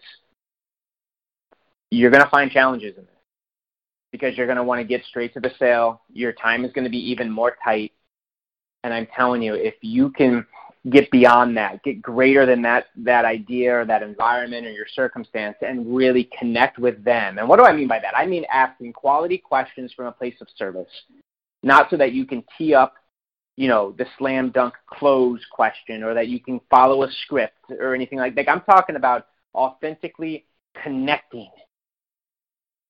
you're 1.90 2.10
going 2.10 2.22
to 2.22 2.30
find 2.30 2.50
challenges 2.50 2.96
in 2.96 3.04
this 3.04 3.13
because 4.14 4.36
you're 4.36 4.46
going 4.46 4.56
to 4.56 4.62
want 4.62 4.78
to 4.78 4.84
get 4.84 5.04
straight 5.06 5.34
to 5.34 5.40
the 5.40 5.50
sale. 5.58 6.00
Your 6.12 6.32
time 6.32 6.64
is 6.64 6.70
going 6.70 6.84
to 6.84 6.90
be 6.90 7.10
even 7.10 7.28
more 7.28 7.56
tight. 7.64 7.90
And 8.84 8.94
I'm 8.94 9.08
telling 9.08 9.42
you, 9.42 9.54
if 9.54 9.74
you 9.80 10.08
can 10.10 10.46
get 10.88 11.10
beyond 11.10 11.56
that, 11.56 11.82
get 11.82 12.00
greater 12.00 12.46
than 12.46 12.62
that, 12.62 12.84
that 12.94 13.24
idea 13.24 13.80
or 13.80 13.84
that 13.84 14.04
environment 14.04 14.66
or 14.66 14.70
your 14.70 14.86
circumstance 14.94 15.56
and 15.62 15.96
really 15.96 16.30
connect 16.38 16.78
with 16.78 17.02
them. 17.02 17.38
And 17.38 17.48
what 17.48 17.58
do 17.58 17.64
I 17.64 17.72
mean 17.72 17.88
by 17.88 17.98
that? 17.98 18.16
I 18.16 18.24
mean 18.24 18.44
asking 18.52 18.92
quality 18.92 19.36
questions 19.36 19.92
from 19.92 20.06
a 20.06 20.12
place 20.12 20.36
of 20.40 20.46
service, 20.56 20.86
not 21.64 21.90
so 21.90 21.96
that 21.96 22.12
you 22.12 22.24
can 22.24 22.44
tee 22.56 22.72
up, 22.72 22.94
you 23.56 23.66
know, 23.66 23.96
the 23.98 24.06
slam 24.16 24.50
dunk 24.50 24.74
close 24.86 25.40
question 25.50 26.04
or 26.04 26.14
that 26.14 26.28
you 26.28 26.38
can 26.38 26.60
follow 26.70 27.02
a 27.02 27.10
script 27.24 27.58
or 27.80 27.96
anything 27.96 28.20
like 28.20 28.36
that. 28.36 28.48
I'm 28.48 28.60
talking 28.60 28.94
about 28.94 29.26
authentically 29.56 30.44
connecting 30.84 31.50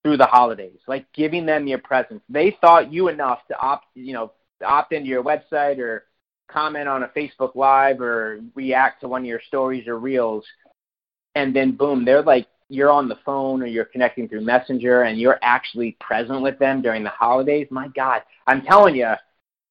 through 0.05 0.17
the 0.17 0.25
holidays, 0.27 0.77
like 0.87 1.11
giving 1.13 1.47
them 1.47 1.65
your 1.65 1.79
presence. 1.79 2.21
They 2.29 2.55
thought 2.61 2.93
you 2.93 3.07
enough 3.07 3.39
to 3.47 3.57
opt, 3.57 3.87
you 3.95 4.13
know, 4.13 4.33
opt 4.63 4.93
into 4.93 5.07
your 5.07 5.23
website 5.23 5.79
or 5.79 6.05
comment 6.47 6.87
on 6.87 7.01
a 7.01 7.07
Facebook 7.07 7.55
Live 7.55 8.01
or 8.01 8.39
react 8.53 9.01
to 9.01 9.07
one 9.07 9.21
of 9.21 9.25
your 9.25 9.41
stories 9.47 9.87
or 9.87 9.97
reels, 9.97 10.45
and 11.33 11.55
then 11.55 11.75
boom, 11.75 12.05
they're 12.05 12.21
like 12.21 12.45
you're 12.69 12.91
on 12.91 13.09
the 13.09 13.17
phone 13.25 13.63
or 13.63 13.65
you're 13.65 13.85
connecting 13.85 14.29
through 14.29 14.41
Messenger 14.41 15.03
and 15.03 15.19
you're 15.19 15.39
actually 15.41 15.97
present 15.99 16.43
with 16.43 16.59
them 16.59 16.83
during 16.83 17.03
the 17.03 17.09
holidays. 17.09 17.67
My 17.71 17.87
God, 17.87 18.21
I'm 18.45 18.61
telling 18.61 18.93
you, 18.93 19.11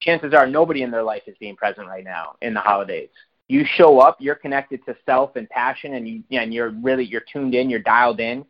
chances 0.01 0.35
are 0.35 0.49
nobody 0.49 0.83
in 0.83 0.91
their 0.91 1.05
life 1.05 1.23
is 1.29 1.37
being 1.39 1.55
present 1.55 1.87
right 1.87 2.05
now 2.05 2.35
in 2.43 2.55
the 2.55 2.61
holidays. 2.61 3.11
You 3.47 3.65
show 3.77 4.01
up, 4.01 4.17
you're 4.19 4.35
connected 4.35 4.85
to 4.87 4.97
self 5.07 5.37
and 5.37 5.49
passion, 5.49 5.95
and 5.95 6.09
you 6.09 6.25
and 6.33 6.53
you're 6.53 6.71
really 6.71 7.05
you're 7.05 7.23
tuned 7.33 7.55
in, 7.55 7.71
you're 7.71 7.79
dialed 7.79 8.19
in 8.19 8.45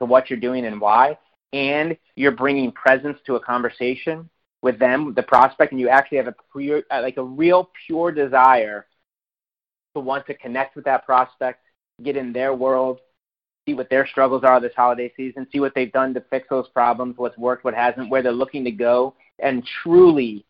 to 0.00 0.04
what 0.04 0.30
you're 0.30 0.38
doing 0.38 0.66
and 0.66 0.80
why, 0.80 1.18
and 1.52 1.96
you're 2.16 2.32
bringing 2.32 2.72
presence 2.72 3.18
to 3.26 3.36
a 3.36 3.40
conversation 3.40 4.28
with 4.62 4.78
them, 4.78 5.14
the 5.14 5.22
prospect, 5.22 5.72
and 5.72 5.80
you 5.80 5.88
actually 5.88 6.18
have 6.18 6.28
a 6.28 6.34
pure, 6.56 6.82
uh, 6.90 7.00
like 7.02 7.16
a 7.16 7.22
real 7.22 7.70
pure 7.86 8.10
desire 8.10 8.86
to 9.94 10.00
want 10.00 10.26
to 10.26 10.34
connect 10.34 10.74
with 10.74 10.84
that 10.84 11.04
prospect, 11.04 11.60
get 12.02 12.16
in 12.16 12.32
their 12.32 12.54
world, 12.54 12.98
see 13.66 13.74
what 13.74 13.88
their 13.90 14.06
struggles 14.06 14.42
are 14.42 14.60
this 14.60 14.72
holiday 14.74 15.12
season, 15.16 15.46
see 15.52 15.60
what 15.60 15.74
they've 15.74 15.92
done 15.92 16.12
to 16.14 16.20
fix 16.30 16.48
those 16.48 16.68
problems, 16.68 17.16
what's 17.16 17.38
worked, 17.38 17.64
what 17.64 17.74
hasn't, 17.74 18.10
where 18.10 18.22
they're 18.22 18.32
looking 18.32 18.64
to 18.64 18.70
go, 18.70 19.14
and 19.38 19.64
truly 19.82 20.44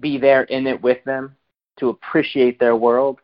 be 0.00 0.18
there 0.18 0.44
in 0.44 0.66
it 0.66 0.80
with 0.82 1.02
them 1.04 1.36
to 1.78 1.88
appreciate 1.88 2.58
their 2.58 2.76
world 2.76 3.18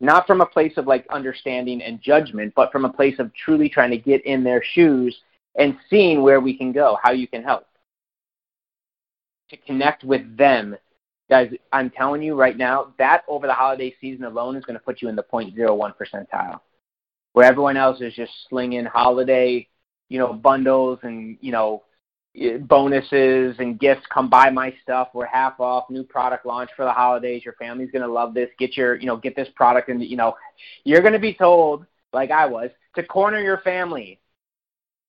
not 0.00 0.26
from 0.26 0.40
a 0.40 0.46
place 0.46 0.72
of 0.76 0.86
like 0.86 1.06
understanding 1.10 1.82
and 1.82 2.00
judgment, 2.00 2.52
but 2.56 2.72
from 2.72 2.84
a 2.84 2.92
place 2.92 3.18
of 3.18 3.32
truly 3.34 3.68
trying 3.68 3.90
to 3.90 3.98
get 3.98 4.24
in 4.24 4.42
their 4.42 4.62
shoes 4.62 5.16
and 5.56 5.76
seeing 5.88 6.22
where 6.22 6.40
we 6.40 6.56
can 6.56 6.72
go, 6.72 6.98
how 7.02 7.12
you 7.12 7.28
can 7.28 7.42
help. 7.42 7.66
To 9.50 9.56
connect 9.58 10.04
with 10.04 10.36
them. 10.36 10.76
Guys, 11.28 11.52
I'm 11.72 11.90
telling 11.90 12.22
you 12.22 12.34
right 12.34 12.56
now, 12.56 12.92
that 12.98 13.24
over 13.28 13.46
the 13.46 13.52
holiday 13.52 13.94
season 14.00 14.24
alone 14.24 14.56
is 14.56 14.64
going 14.64 14.78
to 14.78 14.84
put 14.84 15.02
you 15.02 15.08
in 15.08 15.16
the 15.16 15.22
0.01 15.22 15.94
percentile, 15.96 16.60
where 17.34 17.46
everyone 17.46 17.76
else 17.76 18.00
is 18.00 18.14
just 18.14 18.32
slinging 18.48 18.84
holiday, 18.84 19.66
you 20.08 20.18
know, 20.18 20.32
bundles 20.32 20.98
and, 21.02 21.36
you 21.40 21.52
know, 21.52 21.82
bonuses 22.60 23.56
and 23.58 23.78
gifts. 23.78 24.06
Come 24.12 24.30
buy 24.30 24.50
my 24.50 24.74
stuff. 24.82 25.08
We're 25.14 25.26
half 25.26 25.58
off. 25.58 25.90
New 25.90 26.04
product 26.04 26.46
launch 26.46 26.70
for 26.76 26.84
the 26.84 26.92
holidays. 26.92 27.44
Your 27.44 27.54
family's 27.54 27.90
gonna 27.90 28.08
love 28.08 28.34
this. 28.34 28.48
Get 28.58 28.76
your, 28.76 28.96
you 28.96 29.06
know, 29.06 29.16
get 29.16 29.34
this 29.34 29.48
product, 29.56 29.88
and 29.88 30.02
you 30.02 30.16
know, 30.16 30.36
you're 30.84 31.02
gonna 31.02 31.18
be 31.18 31.34
told, 31.34 31.86
like 32.12 32.30
I 32.30 32.46
was, 32.46 32.70
to 32.96 33.02
corner 33.02 33.40
your 33.40 33.58
family 33.58 34.20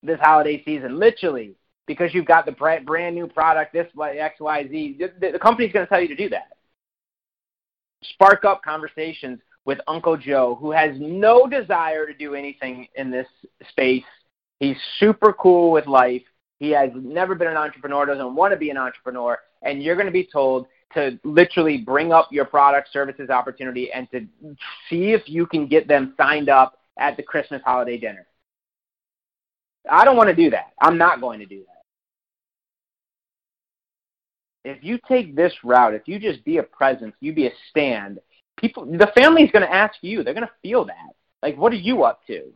this 0.03 0.19
holiday 0.19 0.63
season, 0.63 0.97
literally, 0.97 1.55
because 1.85 2.13
you've 2.13 2.25
got 2.25 2.45
the 2.45 2.51
brand 2.51 3.15
new 3.15 3.27
product. 3.27 3.73
This 3.73 3.87
X 3.99 4.39
Y 4.39 4.67
Z. 4.67 4.97
The, 4.99 5.31
the 5.31 5.39
company's 5.39 5.71
gonna 5.71 5.87
tell 5.87 6.01
you 6.01 6.07
to 6.07 6.15
do 6.15 6.29
that. 6.29 6.57
Spark 8.03 8.45
up 8.45 8.63
conversations 8.63 9.39
with 9.65 9.77
Uncle 9.87 10.17
Joe, 10.17 10.57
who 10.59 10.71
has 10.71 10.95
no 10.97 11.45
desire 11.45 12.07
to 12.07 12.15
do 12.15 12.33
anything 12.33 12.87
in 12.95 13.11
this 13.11 13.27
space. 13.69 14.03
He's 14.59 14.77
super 14.99 15.33
cool 15.33 15.71
with 15.71 15.85
life 15.85 16.23
he 16.61 16.69
has 16.69 16.91
never 16.93 17.33
been 17.33 17.47
an 17.47 17.57
entrepreneur, 17.57 18.05
doesn't 18.05 18.35
want 18.35 18.53
to 18.53 18.57
be 18.57 18.69
an 18.69 18.77
entrepreneur, 18.77 19.39
and 19.63 19.81
you're 19.81 19.95
going 19.95 20.05
to 20.05 20.11
be 20.11 20.29
told 20.31 20.67
to 20.93 21.19
literally 21.23 21.79
bring 21.79 22.13
up 22.13 22.27
your 22.31 22.45
product, 22.45 22.89
services, 22.93 23.31
opportunity, 23.31 23.91
and 23.91 24.07
to 24.11 24.27
see 24.87 25.13
if 25.13 25.23
you 25.25 25.47
can 25.47 25.65
get 25.65 25.87
them 25.87 26.13
signed 26.17 26.49
up 26.49 26.77
at 26.99 27.17
the 27.17 27.23
Christmas 27.23 27.63
holiday 27.65 27.97
dinner. 27.97 28.27
I 29.89 30.05
don't 30.05 30.15
want 30.15 30.29
to 30.29 30.35
do 30.35 30.51
that. 30.51 30.73
I'm 30.79 30.99
not 30.99 31.19
going 31.19 31.39
to 31.39 31.47
do 31.47 31.63
that. 34.63 34.71
If 34.71 34.83
you 34.83 34.99
take 35.07 35.35
this 35.35 35.53
route, 35.63 35.95
if 35.95 36.03
you 36.05 36.19
just 36.19 36.45
be 36.45 36.59
a 36.59 36.63
presence, 36.63 37.15
you 37.21 37.33
be 37.33 37.47
a 37.47 37.51
stand, 37.71 38.19
people, 38.57 38.85
the 38.85 39.11
family's 39.15 39.49
going 39.49 39.65
to 39.65 39.73
ask 39.73 39.95
you. 40.01 40.23
They're 40.23 40.35
going 40.35 40.45
to 40.45 40.53
feel 40.61 40.85
that. 40.85 41.15
Like, 41.41 41.57
what 41.57 41.73
are 41.73 41.77
you 41.77 42.03
up 42.03 42.21
to? 42.27 42.53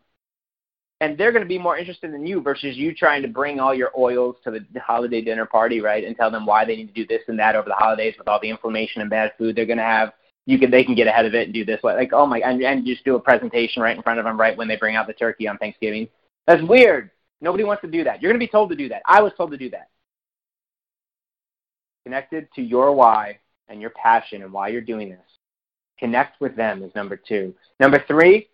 And 1.02 1.18
they're 1.18 1.32
going 1.32 1.44
to 1.44 1.48
be 1.48 1.58
more 1.58 1.78
interested 1.78 2.14
in 2.14 2.26
you 2.26 2.42
versus 2.42 2.78
you 2.78 2.94
trying 2.94 3.22
to 3.22 3.28
bring 3.28 3.60
all 3.60 3.74
your 3.76 3.92
oils 3.98 4.38
to 4.44 4.52
the 4.52 4.80
holiday 4.80 5.22
dinner 5.22 5.46
party, 5.46 5.82
right? 5.82 6.06
And 6.06 6.16
tell 6.16 6.32
them 6.32 6.46
why 6.46 6.64
they 6.64 6.76
need 6.76 6.88
to 6.88 6.94
do 6.94 7.06
this 7.06 7.22
and 7.28 7.38
that 7.38 7.56
over 7.56 7.68
the 7.68 7.76
holidays 7.76 8.16
with 8.18 8.28
all 8.28 8.40
the 8.42 8.50
inflammation 8.50 9.02
and 9.02 9.10
bad 9.10 9.34
food 9.38 9.56
they're 9.56 9.66
going 9.66 9.78
to 9.78 9.84
have. 9.84 10.14
You 10.46 10.60
can 10.60 10.70
they 10.70 10.84
can 10.84 10.96
get 10.96 11.08
ahead 11.08 11.26
of 11.26 11.34
it 11.34 11.46
and 11.46 11.54
do 11.54 11.66
this 11.66 11.80
like 11.84 12.14
oh 12.14 12.28
my 12.28 12.38
and, 12.38 12.62
and 12.62 12.86
just 12.86 13.04
do 13.04 13.16
a 13.16 13.20
presentation 13.20 13.82
right 13.82 13.98
in 13.98 14.04
front 14.04 14.20
of 14.20 14.26
them 14.26 14.40
right 14.40 14.56
when 14.56 14.68
they 14.68 14.78
bring 14.78 14.96
out 14.96 15.08
the 15.08 15.14
turkey 15.14 15.48
on 15.48 15.58
Thanksgiving. 15.58 16.08
That's 16.46 16.62
weird. 16.62 17.10
Nobody 17.42 17.64
wants 17.64 17.82
to 17.82 17.90
do 17.90 18.04
that. 18.04 18.22
You're 18.22 18.32
going 18.32 18.40
to 18.40 18.46
be 18.46 18.52
told 18.52 18.70
to 18.70 18.76
do 18.76 18.88
that. 18.90 19.02
I 19.06 19.22
was 19.22 19.34
told 19.36 19.52
to 19.52 19.58
do 19.58 19.72
that. 19.72 19.90
Connected 22.04 22.48
to 22.54 22.62
your 22.62 22.94
why 22.94 23.40
and 23.68 23.82
your 23.82 23.90
passion 23.90 24.44
and 24.44 24.54
why 24.54 24.68
you're 24.68 24.82
doing 24.82 25.10
this. 25.10 25.20
Connect 25.98 26.40
with 26.40 26.56
them 26.56 26.84
is 26.84 26.94
number 26.94 27.18
two. 27.18 27.54
Number 27.80 28.04
three 28.08 28.48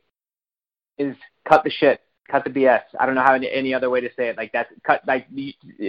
is 0.98 1.16
cut 1.46 1.66
the 1.66 1.70
shit 1.70 2.00
cut 2.32 2.44
the 2.44 2.50
BS. 2.50 2.82
I 3.00 3.06
don't 3.06 3.16
know 3.16 3.24
how 3.24 3.34
any, 3.34 3.52
any 3.52 3.74
other 3.74 3.90
way 3.90 4.00
to 4.02 4.10
say 4.16 4.30
it. 4.30 4.38
Like 4.38 4.52
that's 4.52 4.72
cut. 4.84 5.02
Like 5.06 5.28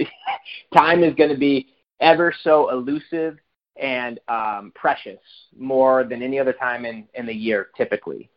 time 0.75 1.05
is 1.05 1.15
going 1.15 1.31
to 1.31 1.39
be 1.39 1.69
ever 2.01 2.35
so 2.43 2.71
elusive 2.71 3.39
and 3.77 4.21
um, 4.29 4.73
precious 4.75 5.21
more 5.57 6.05
than 6.05 6.23
any 6.23 6.39
other 6.39 6.53
time 6.53 6.85
in 6.85 7.07
in 7.15 7.27
the 7.27 7.35
year 7.35 7.69
typically. 7.77 8.29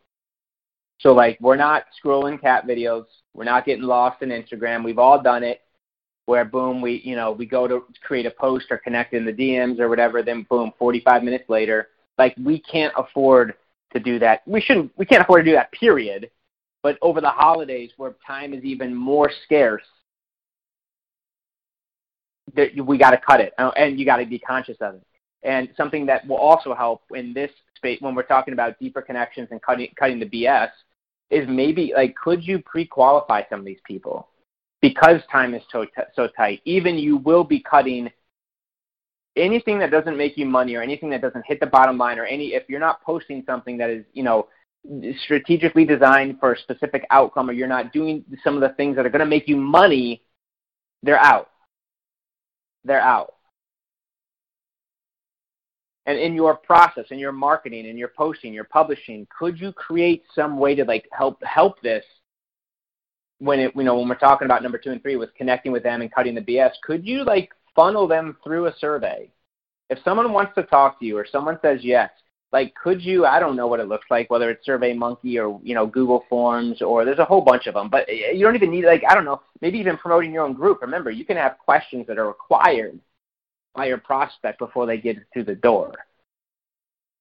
So 1.00 1.14
like 1.14 1.38
we're 1.42 1.58
not 1.58 1.86
scrolling 2.04 2.40
cat 2.40 2.66
videos. 2.68 3.06
We're 3.34 3.44
not 3.44 3.66
getting 3.66 3.84
lost 3.84 4.22
in 4.22 4.30
Instagram. 4.30 4.86
We've 4.86 5.00
all 5.00 5.22
done 5.22 5.44
it. 5.44 5.62
Where 6.28 6.46
boom, 6.46 6.82
we 6.82 7.02
you 7.04 7.16
know 7.16 7.32
we 7.32 7.46
go 7.46 7.68
to 7.68 7.84
create 8.02 8.26
a 8.26 8.32
post 8.32 8.68
or 8.70 8.78
connect 8.78 9.14
in 9.14 9.26
the 9.26 9.34
DMs 9.34 9.80
or 9.80 9.90
whatever. 9.90 10.24
Then 10.24 10.46
boom, 10.50 10.72
45 10.80 11.24
minutes 11.24 11.50
later, 11.50 11.90
like 12.18 12.36
we 12.44 12.60
can't 12.60 12.94
afford 12.98 13.56
to 13.94 14.00
do 14.00 14.20
that. 14.20 14.42
We 14.48 14.62
shouldn't. 14.62 14.92
We 14.98 15.06
can't 15.06 15.22
afford 15.22 15.46
to 15.46 15.52
do 15.52 15.56
that. 15.56 15.72
Period 15.72 16.30
but 16.86 17.00
over 17.02 17.20
the 17.20 17.32
holidays, 17.32 17.90
where 17.98 18.14
time 18.28 18.54
is 18.54 18.64
even 18.64 18.94
more 18.94 19.32
scarce, 19.44 19.82
that 22.56 22.70
we 22.86 23.00
got 23.00 23.10
to 23.10 23.18
cut 23.18 23.42
it, 23.42 23.54
uh, 23.58 23.72
and 23.76 24.00
you 24.00 24.06
got 24.06 24.18
to 24.18 24.26
be 24.28 24.38
conscious 24.38 24.78
of 24.82 24.94
it. 24.94 25.02
And 25.42 25.68
something 25.76 26.06
that 26.06 26.28
will 26.28 26.38
also 26.38 26.76
help 26.76 27.02
in 27.16 27.34
this 27.34 27.50
space 27.76 28.00
when 28.02 28.14
we're 28.14 28.22
talking 28.22 28.54
about 28.54 28.78
deeper 28.78 29.02
connections 29.02 29.48
and 29.50 29.60
cutting 29.64 29.88
cutting 29.98 30.20
the 30.20 30.28
BS 30.28 30.70
is 31.32 31.48
maybe 31.50 31.92
like 31.96 32.14
could 32.16 32.46
you 32.46 32.60
pre-qualify 32.62 33.42
some 33.50 33.62
of 33.62 33.66
these 33.66 33.82
people 33.84 34.28
because 34.84 35.22
time 35.32 35.56
is 35.56 35.64
so 35.72 35.86
t- 35.86 35.92
so 36.16 36.28
tight. 36.38 36.62
Even 36.66 37.00
you 37.00 37.18
will 37.18 37.44
be 37.44 37.62
cutting 37.62 38.12
anything 39.36 39.80
that 39.80 39.90
doesn't 39.90 40.16
make 40.16 40.38
you 40.38 40.46
money 40.46 40.76
or 40.76 40.84
anything 40.84 41.10
that 41.10 41.24
doesn't 41.24 41.48
hit 41.48 41.60
the 41.60 41.66
bottom 41.66 41.98
line 41.98 42.20
or 42.20 42.26
any 42.26 42.54
if 42.54 42.70
you're 42.70 42.80
not 42.80 43.02
posting 43.02 43.42
something 43.48 43.76
that 43.76 43.90
is 43.90 44.06
you 44.14 44.22
know 44.22 44.48
strategically 45.24 45.86
designed 45.86 46.40
for 46.40 46.54
a 46.54 46.60
specific 46.60 47.06
outcome 47.12 47.50
or 47.50 47.54
you're 47.54 47.68
not 47.68 47.92
doing 47.92 48.24
some 48.44 48.56
of 48.56 48.62
the 48.62 48.76
things 48.76 48.96
that 48.96 49.06
are 49.06 49.10
going 49.10 49.20
to 49.20 49.26
make 49.26 49.48
you 49.48 49.58
money, 49.58 50.22
they're 51.04 51.20
out. 51.20 51.50
They're 52.84 53.02
out. 53.02 53.34
And 56.06 56.20
in 56.20 56.36
your 56.36 56.56
process, 56.56 57.06
in 57.10 57.18
your 57.18 57.32
marketing, 57.32 57.88
in 57.88 57.98
your 57.98 58.12
posting, 58.16 58.54
your 58.54 58.66
publishing, 58.66 59.28
could 59.38 59.60
you 59.60 59.72
create 59.72 60.24
some 60.36 60.60
way 60.60 60.76
to 60.76 60.84
like 60.84 61.08
help 61.12 61.44
help 61.44 61.82
this 61.82 62.06
when 63.40 63.60
it 63.60 63.76
you 63.76 63.84
know 63.84 63.98
when 63.98 64.08
we're 64.08 64.16
talking 64.16 64.46
about 64.46 64.62
number 64.62 64.78
two 64.78 64.92
and 64.92 65.02
three 65.02 65.16
with 65.16 65.34
connecting 65.34 65.72
with 65.72 65.82
them 65.82 66.02
and 66.02 66.14
cutting 66.14 66.36
the 66.36 66.42
BS? 66.42 66.72
Could 66.84 67.08
you 67.08 67.24
like 67.24 67.50
funnel 67.76 68.08
them 68.08 68.38
through 68.44 68.68
a 68.68 68.76
survey? 68.78 69.32
If 69.90 69.98
someone 70.04 70.32
wants 70.32 70.54
to 70.56 70.64
talk 70.64 71.00
to 71.00 71.06
you 71.06 71.18
or 71.18 71.26
someone 71.26 71.58
says 71.62 71.80
yes, 71.82 72.12
like 72.56 72.74
could 72.76 73.02
you 73.02 73.26
i 73.26 73.40
don't 73.40 73.56
know 73.56 73.68
what 73.68 73.80
it 73.80 73.88
looks 73.88 74.08
like 74.10 74.30
whether 74.32 74.50
it's 74.50 74.66
survey 74.66 74.94
monkey 74.94 75.38
or 75.38 75.60
you 75.64 75.76
know 75.76 75.86
google 75.86 76.24
forms 76.30 76.82
or 76.82 77.06
there's 77.06 77.20
a 77.20 77.26
whole 77.26 77.42
bunch 77.42 77.68
of 77.68 77.74
them 77.76 77.90
but 77.90 78.08
you 78.10 78.44
don't 78.44 78.56
even 78.56 78.72
need 78.72 78.86
like 78.86 79.04
i 79.10 79.14
don't 79.14 79.26
know 79.26 79.42
maybe 79.62 79.80
even 79.80 79.98
promoting 79.98 80.32
your 80.32 80.44
own 80.44 80.54
group. 80.54 80.82
Remember 80.82 81.10
you 81.12 81.26
can 81.26 81.38
have 81.38 81.58
questions 81.58 82.06
that 82.08 82.18
are 82.18 82.28
required 82.28 83.00
by 83.74 83.88
your 83.88 83.98
prospect 83.98 84.60
before 84.60 84.86
they 84.86 84.98
get 84.98 85.18
through 85.34 85.44
the 85.44 85.56
door. 85.56 85.94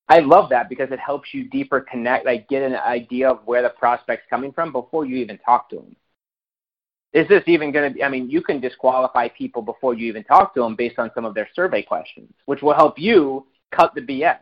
I 0.09 0.19
love 0.19 0.51
that 0.51 0.69
because 0.69 0.93
it 0.93 1.01
helps 1.01 1.33
you 1.33 1.49
deeper 1.49 1.81
connect 1.81 2.27
like 2.27 2.49
get 2.49 2.63
an 2.63 2.75
idea 2.75 3.31
of 3.31 3.41
where 3.47 3.63
the 3.63 3.71
prospect's 3.71 4.27
coming 4.29 4.53
from 4.53 4.73
before 4.73 5.07
you 5.07 5.17
even 5.17 5.39
talk 5.39 5.71
to 5.71 5.77
them 5.77 5.97
is 7.15 7.27
this 7.29 7.45
even 7.47 7.73
going 7.73 7.89
to 7.89 7.95
be 7.95 8.05
i 8.05 8.09
mean 8.11 8.29
you 8.29 8.43
can 8.43 8.61
disqualify 8.61 9.29
people 9.29 9.63
before 9.63 9.95
you 9.95 10.07
even 10.07 10.23
talk 10.25 10.53
to 10.53 10.61
them 10.61 10.77
based 10.77 10.99
on 10.99 11.11
some 11.15 11.25
of 11.25 11.33
their 11.33 11.49
survey 11.55 11.81
questions 11.81 12.31
which 12.45 12.61
will 12.61 12.75
help 12.75 12.99
you 12.99 13.47
cut 13.71 13.95
the 13.95 14.01
bs 14.03 14.37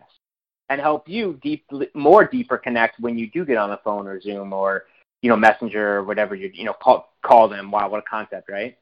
and 0.72 0.80
help 0.80 1.06
you 1.06 1.38
deep, 1.42 1.66
more 1.94 2.24
deeper 2.24 2.56
connect 2.56 2.98
when 2.98 3.18
you 3.18 3.30
do 3.30 3.44
get 3.44 3.58
on 3.58 3.68
the 3.68 3.78
phone 3.84 4.06
or 4.06 4.18
Zoom 4.22 4.54
or 4.54 4.84
you 5.20 5.28
know 5.28 5.36
Messenger 5.36 5.98
or 5.98 6.04
whatever 6.04 6.34
you 6.34 6.50
you 6.54 6.64
know 6.64 6.72
call 6.72 7.12
call 7.22 7.46
them. 7.46 7.70
Wow, 7.70 7.90
what 7.90 7.98
a 7.98 8.08
concept, 8.08 8.48
right? 8.48 8.78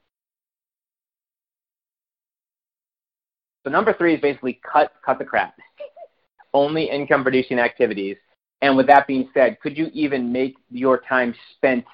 So 3.64 3.70
number 3.70 3.92
three 3.92 4.14
is 4.14 4.20
basically 4.20 4.60
cut 4.62 4.92
cut 5.04 5.18
the 5.18 5.24
crap. 5.24 5.58
Only 6.54 6.88
income 6.88 7.24
producing 7.24 7.58
activities. 7.58 8.16
And 8.62 8.76
with 8.76 8.86
that 8.86 9.08
being 9.08 9.28
said, 9.34 9.58
could 9.60 9.76
you 9.76 9.88
even 9.92 10.30
make 10.30 10.56
your 10.70 10.98
time 10.98 11.34
spent 11.56 11.84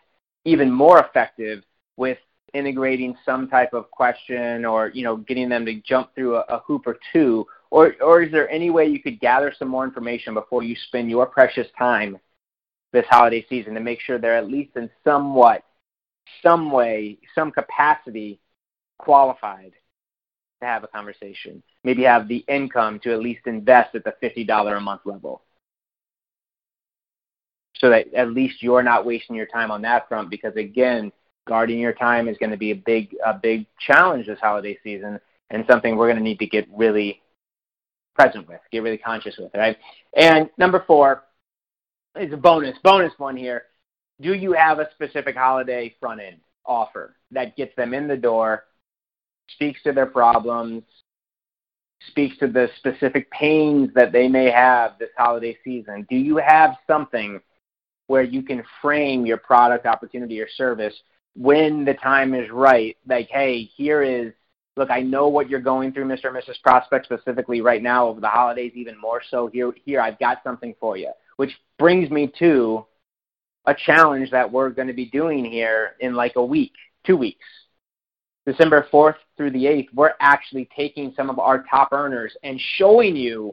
even 0.45 0.71
more 0.71 0.99
effective 1.01 1.63
with 1.97 2.19
integrating 2.53 3.17
some 3.25 3.49
type 3.49 3.73
of 3.73 3.91
question 3.91 4.67
or 4.67 4.91
you 4.91 5.05
know 5.05 5.17
getting 5.17 5.49
them 5.49 5.65
to 5.65 5.81
jump 5.81 6.15
through 6.15 6.37
a, 6.37 6.45
a 6.51 6.59
hoop 6.67 6.87
or 6.87 6.99
two 7.15 7.47
or, 7.71 7.95
or 8.01 8.23
is 8.23 8.33
there 8.33 8.49
any 8.51 8.71
way 8.71 8.87
you 8.87 9.03
could 9.03 9.21
gather 9.21 9.53
some 9.59 9.69
more 9.69 9.85
information 9.85 10.35
before 10.35 10.63
you 10.63 10.77
spend 10.87 11.11
your 11.11 11.27
precious 11.27 11.67
time 11.79 12.19
this 12.93 13.07
holiday 13.09 13.45
season 13.49 13.75
to 13.75 13.81
make 13.81 14.01
sure 14.01 14.19
they're 14.19 14.37
at 14.37 14.49
least 14.49 14.77
in 14.77 14.89
somewhat, 15.05 15.65
some 16.43 16.71
way, 16.71 17.19
some 17.35 17.51
capacity 17.51 18.41
qualified 18.99 19.73
to 20.61 20.67
have 20.67 20.85
a 20.85 20.89
conversation? 20.89 21.63
Maybe 21.85 22.03
have 22.05 22.29
the 22.29 22.45
income 22.49 23.01
to 23.01 23.13
at 23.13 23.21
least 23.21 23.47
invest 23.47 23.95
at 23.95 24.05
the 24.05 24.15
$50 24.23 24.77
a 24.77 24.81
month 24.81 25.03
level. 25.05 25.43
So 27.79 27.91
that 27.91 28.13
at 28.15 28.31
least 28.31 28.63
you're 28.63 28.83
not 28.83 29.05
wasting 29.05 29.37
your 29.37 29.47
time 29.47 29.71
on 29.71 29.83
that 29.83 30.09
front 30.09 30.31
because 30.31 30.57
again, 30.57 31.13
guarding 31.47 31.79
your 31.79 31.93
time 31.93 32.29
is 32.29 32.39
going 32.39 32.51
to 32.51 32.57
be 32.57 32.71
a 32.71 32.77
big 32.77 33.15
a 33.25 33.35
big 33.35 33.67
challenge 33.79 34.27
this 34.27 34.39
holiday 34.41 34.79
season 34.83 35.21
and 35.51 35.65
something 35.69 35.97
we're 35.97 36.07
going 36.07 36.17
to 36.17 36.23
need 36.23 36.39
to 36.39 36.47
get 36.47 36.67
really 36.75 37.21
present 38.17 38.49
with, 38.49 38.61
get 38.73 38.83
really 38.83 38.99
conscious 38.99 39.37
with, 39.39 39.53
right? 39.55 39.77
And 40.17 40.49
number 40.59 40.85
four 40.87 41.25
is 42.19 42.33
a 42.33 42.37
bonus, 42.37 42.77
bonus 42.83 43.13
one 43.19 43.37
here. 43.37 43.65
Do 44.21 44.33
you 44.33 44.53
have 44.53 44.79
a 44.79 44.89
specific 44.93 45.37
holiday 45.37 45.95
front 46.01 46.21
end 46.21 46.39
offer 46.65 47.17
that 47.31 47.57
gets 47.57 47.75
them 47.77 47.95
in 47.95 48.09
the 48.09 48.17
door, 48.17 48.65
speaks 49.49 49.83
to 49.83 49.93
their 49.93 50.07
problems, 50.07 50.83
speaks 52.09 52.37
to 52.39 52.47
the 52.47 52.69
specific 52.79 53.31
pains 53.31 53.91
that 53.95 54.13
they 54.13 54.29
may 54.29 54.51
have 54.51 54.93
this 54.99 55.11
holiday 55.17 55.57
season? 55.65 56.07
Do 56.09 56.17
you 56.17 56.39
have 56.39 56.77
something 56.87 57.41
where 58.07 58.23
you 58.23 58.43
can 58.43 58.63
frame 58.81 59.27
your 59.27 59.37
product, 59.37 59.87
opportunity, 59.87 60.41
or 60.41 60.49
service 60.57 60.95
when 61.35 61.85
the 61.85 61.95
time 61.95 62.35
is 62.35 62.51
right? 62.51 62.97
Like, 63.07 63.29
hey, 63.31 63.71
here 63.77 64.03
is 64.03 64.33
look, 64.77 64.91
I 64.91 65.01
know 65.01 65.29
what 65.29 65.49
you're 65.49 65.61
going 65.61 65.93
through, 65.93 66.05
Mr. 66.05 66.27
and 66.27 66.37
Mrs. 66.37 66.61
Prospect, 66.63 67.07
specifically 67.07 67.61
right 67.61 67.83
now 67.83 68.07
over 68.07 68.21
the 68.21 68.29
holidays, 68.29 68.73
even 68.75 68.99
more 68.99 69.23
so. 69.31 69.49
Here, 69.49 69.73
here, 69.85 70.01
I've 70.01 70.19
got 70.19 70.43
something 70.45 70.75
for 70.79 70.97
you, 70.97 71.11
which 71.37 71.53
brings 71.79 72.11
me 72.11 72.31
to 72.39 72.87
a 73.67 73.75
challenge 73.75 74.31
that 74.31 74.51
we're 74.51 74.71
going 74.71 74.89
to 74.89 74.95
be 74.95 75.07
doing 75.07 75.45
here 75.45 75.97
in 76.01 76.15
like 76.15 76.37
a 76.37 76.45
week, 76.45 76.73
two 77.05 77.17
weeks. 77.17 77.45
December 78.47 78.87
4th 78.93 79.17
through 79.37 79.51
the 79.51 79.65
8th, 79.65 79.89
we're 79.93 80.15
actually 80.21 80.69
taking 80.77 81.13
some 81.17 81.31
of 81.31 81.41
our 81.41 81.65
top 81.69 81.89
earners 81.93 82.37
and 82.45 82.61
showing 82.77 83.17
you 83.17 83.53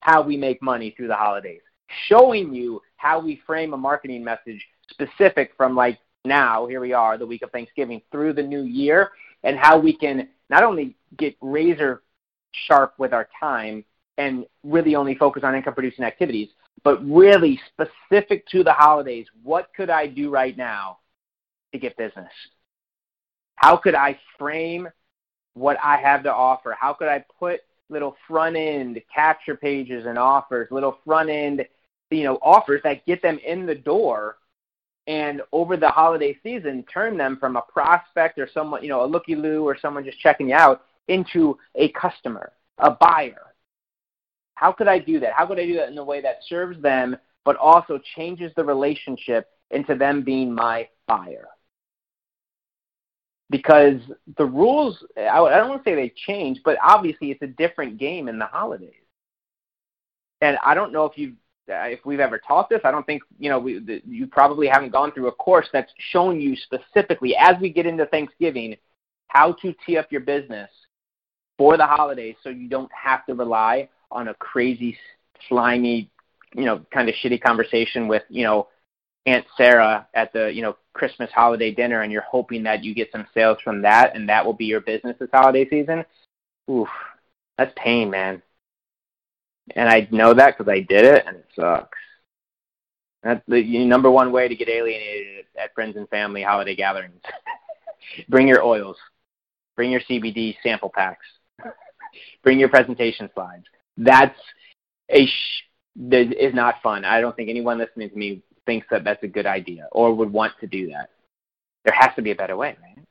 how 0.00 0.20
we 0.20 0.36
make 0.36 0.60
money 0.60 0.92
through 0.94 1.08
the 1.08 1.14
holidays, 1.14 1.62
showing 2.06 2.52
you 2.52 2.82
how 2.96 3.18
we 3.18 3.40
frame 3.46 3.72
a 3.72 3.76
marketing 3.78 4.22
message 4.22 4.62
specific 4.90 5.52
from 5.56 5.74
like 5.74 5.98
now, 6.26 6.66
here 6.66 6.80
we 6.80 6.92
are, 6.92 7.16
the 7.16 7.26
week 7.26 7.42
of 7.42 7.50
Thanksgiving, 7.50 8.02
through 8.12 8.34
the 8.34 8.42
new 8.42 8.64
year, 8.64 9.10
and 9.46 9.56
how 9.56 9.78
we 9.78 9.96
can 9.96 10.28
not 10.50 10.64
only 10.64 10.96
get 11.16 11.36
razor 11.40 12.02
sharp 12.50 12.94
with 12.98 13.14
our 13.14 13.28
time 13.38 13.84
and 14.18 14.44
really 14.64 14.96
only 14.96 15.14
focus 15.14 15.44
on 15.44 15.54
income 15.54 15.72
producing 15.72 16.04
activities, 16.04 16.48
but 16.82 16.98
really 17.06 17.58
specific 17.68 18.46
to 18.48 18.64
the 18.64 18.72
holidays, 18.72 19.26
what 19.42 19.70
could 19.74 19.88
I 19.88 20.08
do 20.08 20.30
right 20.30 20.56
now 20.56 20.98
to 21.72 21.78
get 21.78 21.96
business? 21.96 22.32
How 23.54 23.76
could 23.76 23.94
I 23.94 24.18
frame 24.36 24.88
what 25.54 25.78
I 25.82 25.96
have 25.98 26.24
to 26.24 26.34
offer? 26.34 26.76
How 26.78 26.92
could 26.92 27.08
I 27.08 27.24
put 27.38 27.60
little 27.88 28.16
front 28.26 28.56
end 28.56 29.00
capture 29.14 29.56
pages 29.56 30.06
and 30.06 30.18
offers, 30.18 30.68
little 30.72 30.98
front 31.04 31.30
end, 31.30 31.64
you 32.10 32.24
know, 32.24 32.38
offers 32.42 32.80
that 32.82 33.06
get 33.06 33.22
them 33.22 33.38
in 33.46 33.64
the 33.64 33.76
door 33.76 34.38
and 35.06 35.40
over 35.52 35.76
the 35.76 35.88
holiday 35.88 36.36
season 36.42 36.84
turn 36.92 37.16
them 37.16 37.36
from 37.38 37.56
a 37.56 37.62
prospect 37.62 38.38
or 38.38 38.48
someone, 38.52 38.82
you 38.82 38.88
know, 38.88 39.04
a 39.04 39.06
looky 39.06 39.36
loo 39.36 39.64
or 39.64 39.78
someone 39.78 40.04
just 40.04 40.18
checking 40.18 40.48
you 40.48 40.54
out 40.54 40.82
into 41.08 41.56
a 41.76 41.88
customer, 41.92 42.52
a 42.78 42.90
buyer. 42.90 43.52
How 44.56 44.72
could 44.72 44.88
I 44.88 44.98
do 44.98 45.20
that? 45.20 45.34
How 45.34 45.46
could 45.46 45.60
I 45.60 45.66
do 45.66 45.76
that 45.76 45.90
in 45.90 45.98
a 45.98 46.04
way 46.04 46.20
that 46.22 46.40
serves 46.48 46.80
them 46.82 47.16
but 47.44 47.56
also 47.56 48.00
changes 48.16 48.50
the 48.56 48.64
relationship 48.64 49.48
into 49.70 49.94
them 49.94 50.22
being 50.22 50.52
my 50.52 50.88
buyer? 51.06 51.46
Because 53.48 54.00
the 54.36 54.44
rules, 54.44 55.04
I 55.16 55.38
don't 55.38 55.68
want 55.68 55.84
to 55.84 55.88
say 55.88 55.94
they 55.94 56.12
change, 56.26 56.60
but 56.64 56.76
obviously 56.82 57.30
it's 57.30 57.42
a 57.42 57.46
different 57.46 57.98
game 57.98 58.26
in 58.26 58.40
the 58.40 58.46
holidays. 58.46 58.94
And 60.40 60.58
I 60.64 60.74
don't 60.74 60.92
know 60.92 61.04
if 61.04 61.16
you've 61.16 61.36
Uh, 61.68 61.86
if 61.86 61.98
we've 62.04 62.20
ever 62.20 62.38
taught 62.38 62.68
this. 62.68 62.80
I 62.84 62.92
don't 62.92 63.04
think 63.06 63.22
you 63.40 63.50
know 63.50 63.58
we, 63.58 63.80
the, 63.80 64.00
you 64.06 64.28
probably 64.28 64.68
haven't 64.68 64.92
gone 64.92 65.10
through 65.10 65.26
a 65.26 65.32
course 65.32 65.66
that's 65.72 65.92
shown 66.12 66.40
you 66.40 66.54
specifically 66.54 67.34
as 67.36 67.56
we 67.60 67.72
get 67.72 67.86
into 67.86 68.06
Thanksgiving 68.06 68.76
how 69.26 69.52
to 69.62 69.74
tee 69.84 69.96
up 69.96 70.12
your 70.12 70.20
business 70.20 70.70
for 71.58 71.76
the 71.76 71.84
holidays 71.84 72.36
so 72.44 72.50
you 72.50 72.68
don't 72.68 72.90
have 72.92 73.26
to 73.26 73.34
rely 73.34 73.88
on 74.12 74.28
a 74.28 74.34
crazy 74.34 74.96
slimy 75.48 76.08
you 76.54 76.64
know 76.64 76.86
kind 76.92 77.08
of 77.08 77.16
shitty 77.16 77.40
conversation 77.40 78.06
with 78.06 78.22
you 78.28 78.44
know 78.44 78.68
Aunt 79.26 79.44
Sarah 79.56 80.06
at 80.14 80.32
the 80.32 80.52
you 80.52 80.62
know 80.62 80.76
Christmas 80.92 81.30
holiday 81.34 81.72
dinner 81.72 82.02
and 82.02 82.12
you're 82.12 82.22
hoping 82.22 82.62
that 82.62 82.84
you 82.84 82.94
get 82.94 83.10
some 83.10 83.26
sales 83.34 83.58
from 83.64 83.82
that 83.82 84.14
and 84.14 84.28
that 84.28 84.46
will 84.46 84.52
be 84.52 84.66
your 84.66 84.82
business 84.82 85.16
this 85.18 85.30
holiday 85.32 85.68
season. 85.68 86.04
Oof, 86.70 86.88
that's 87.58 87.72
pain, 87.76 88.08
man 88.08 88.40
and 89.74 89.88
I 89.88 90.08
know 90.10 90.34
that 90.34 90.56
because 90.56 90.70
I 90.70 90.80
did 90.80 91.04
it, 91.04 91.24
and 91.26 91.36
it 91.36 91.46
sucks. 91.54 91.98
That's 93.22 93.42
the 93.48 93.84
number 93.84 94.10
one 94.10 94.30
way 94.30 94.46
to 94.46 94.54
get 94.54 94.68
alienated 94.68 95.46
at 95.60 95.74
friends 95.74 95.96
and 95.96 96.08
family 96.08 96.42
holiday 96.42 96.76
gatherings. 96.76 97.20
Bring 98.28 98.46
your 98.46 98.62
oils. 98.62 98.96
Bring 99.74 99.90
your 99.90 100.00
CBD 100.02 100.56
sample 100.62 100.90
packs. 100.94 101.26
Bring 102.44 102.60
your 102.60 102.68
presentation 102.68 103.28
slides. 103.34 103.64
That's 103.96 104.38
a 105.08 105.26
sh- 105.26 105.62
that 105.96 106.32
is 106.32 106.54
not 106.54 106.76
fun. 106.82 107.04
I 107.04 107.20
don't 107.20 107.34
think 107.34 107.48
anyone 107.48 107.78
listening 107.78 108.10
to 108.10 108.16
me 108.16 108.42
thinks 108.64 108.86
that 108.90 109.02
that's 109.02 109.22
a 109.22 109.28
good 109.28 109.46
idea 109.46 109.88
or 109.92 110.14
would 110.14 110.32
want 110.32 110.52
to 110.60 110.66
do 110.66 110.88
that. 110.90 111.10
There 111.84 111.94
has 111.94 112.14
to 112.16 112.22
be 112.22 112.30
a 112.32 112.36
better 112.36 112.56
way, 112.56 112.76
right? 112.82 113.04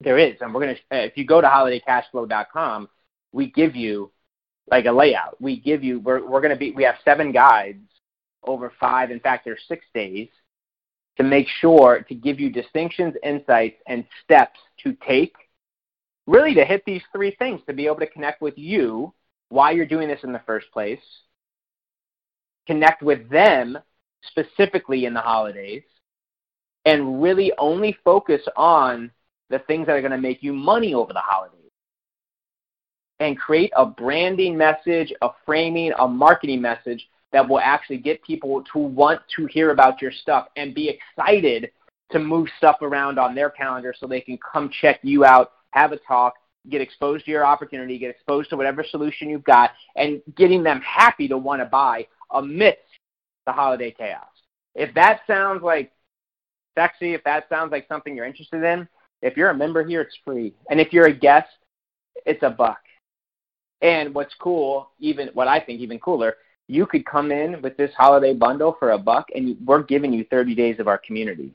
There 0.00 0.18
is, 0.18 0.36
and 0.40 0.54
we're 0.54 0.60
gonna. 0.60 0.76
If 0.90 1.16
you 1.16 1.24
go 1.24 1.40
to 1.40 1.46
holidaycashflow.com, 1.46 2.88
we 3.32 3.50
give 3.50 3.76
you 3.76 4.10
like 4.70 4.86
a 4.86 4.92
layout. 4.92 5.40
We 5.40 5.60
give 5.60 5.82
you 5.82 6.00
we're 6.00 6.26
we're 6.26 6.40
going 6.40 6.52
to 6.52 6.58
be 6.58 6.72
we 6.72 6.84
have 6.84 6.96
seven 7.04 7.32
guides 7.32 7.80
over 8.44 8.72
five. 8.80 9.10
In 9.10 9.20
fact, 9.20 9.44
there's 9.44 9.62
six 9.68 9.84
days 9.94 10.28
to 11.16 11.22
make 11.22 11.46
sure 11.60 12.04
to 12.08 12.14
give 12.14 12.40
you 12.40 12.50
distinctions, 12.50 13.14
insights, 13.22 13.76
and 13.86 14.04
steps 14.24 14.58
to 14.82 14.96
take, 15.06 15.34
really 16.26 16.54
to 16.54 16.64
hit 16.64 16.82
these 16.86 17.02
three 17.12 17.34
things 17.38 17.60
to 17.66 17.72
be 17.72 17.86
able 17.86 17.96
to 17.96 18.06
connect 18.06 18.40
with 18.40 18.56
you, 18.56 19.12
why 19.50 19.72
you're 19.72 19.86
doing 19.86 20.08
this 20.08 20.24
in 20.24 20.32
the 20.32 20.40
first 20.46 20.70
place, 20.72 21.00
connect 22.66 23.02
with 23.02 23.28
them 23.28 23.78
specifically 24.22 25.04
in 25.04 25.12
the 25.12 25.20
holidays, 25.20 25.82
and 26.86 27.22
really 27.22 27.52
only 27.58 27.96
focus 28.04 28.40
on 28.56 29.10
the 29.50 29.58
things 29.60 29.86
that 29.86 29.92
are 29.92 30.00
going 30.00 30.12
to 30.12 30.18
make 30.18 30.42
you 30.42 30.54
money 30.54 30.94
over 30.94 31.12
the 31.12 31.20
holidays 31.20 31.61
and 33.22 33.38
create 33.38 33.72
a 33.76 33.86
branding 33.86 34.56
message, 34.56 35.12
a 35.22 35.28
framing, 35.46 35.92
a 35.98 36.08
marketing 36.08 36.60
message 36.60 37.08
that 37.30 37.48
will 37.48 37.60
actually 37.60 37.98
get 37.98 38.20
people 38.24 38.64
to 38.72 38.80
want 38.80 39.20
to 39.36 39.46
hear 39.46 39.70
about 39.70 40.02
your 40.02 40.10
stuff 40.10 40.48
and 40.56 40.74
be 40.74 40.88
excited 40.88 41.70
to 42.10 42.18
move 42.18 42.48
stuff 42.58 42.76
around 42.82 43.20
on 43.20 43.32
their 43.32 43.48
calendar 43.48 43.94
so 43.96 44.08
they 44.08 44.20
can 44.20 44.36
come 44.52 44.68
check 44.80 44.98
you 45.02 45.24
out, 45.24 45.52
have 45.70 45.92
a 45.92 45.98
talk, 45.98 46.34
get 46.68 46.80
exposed 46.80 47.24
to 47.24 47.30
your 47.30 47.46
opportunity, 47.46 47.96
get 47.96 48.10
exposed 48.10 48.50
to 48.50 48.56
whatever 48.56 48.84
solution 48.90 49.30
you've 49.30 49.44
got, 49.44 49.70
and 49.94 50.20
getting 50.36 50.64
them 50.64 50.80
happy 50.80 51.28
to 51.28 51.38
want 51.38 51.62
to 51.62 51.66
buy 51.66 52.04
amidst 52.32 52.80
the 53.46 53.52
holiday 53.52 53.92
chaos. 53.92 54.26
If 54.74 54.92
that 54.94 55.20
sounds 55.28 55.62
like 55.62 55.92
sexy, 56.76 57.14
if 57.14 57.22
that 57.22 57.48
sounds 57.48 57.70
like 57.70 57.86
something 57.88 58.16
you're 58.16 58.26
interested 58.26 58.64
in, 58.64 58.88
if 59.22 59.36
you're 59.36 59.50
a 59.50 59.54
member 59.54 59.84
here, 59.84 60.00
it's 60.00 60.18
free. 60.24 60.54
And 60.68 60.80
if 60.80 60.92
you're 60.92 61.06
a 61.06 61.14
guest, 61.14 61.48
it's 62.26 62.42
a 62.42 62.50
buck. 62.50 62.80
And 63.82 64.14
what's 64.14 64.34
cool, 64.40 64.90
even 65.00 65.28
what 65.34 65.48
I 65.48 65.60
think 65.60 65.80
even 65.80 65.98
cooler, 65.98 66.36
you 66.68 66.86
could 66.86 67.04
come 67.04 67.32
in 67.32 67.60
with 67.60 67.76
this 67.76 67.90
holiday 67.96 68.32
bundle 68.32 68.76
for 68.78 68.92
a 68.92 68.98
buck, 68.98 69.28
and 69.34 69.56
we're 69.66 69.82
giving 69.82 70.12
you 70.12 70.24
30 70.30 70.54
days 70.54 70.78
of 70.78 70.88
our 70.88 70.98
community. 70.98 71.52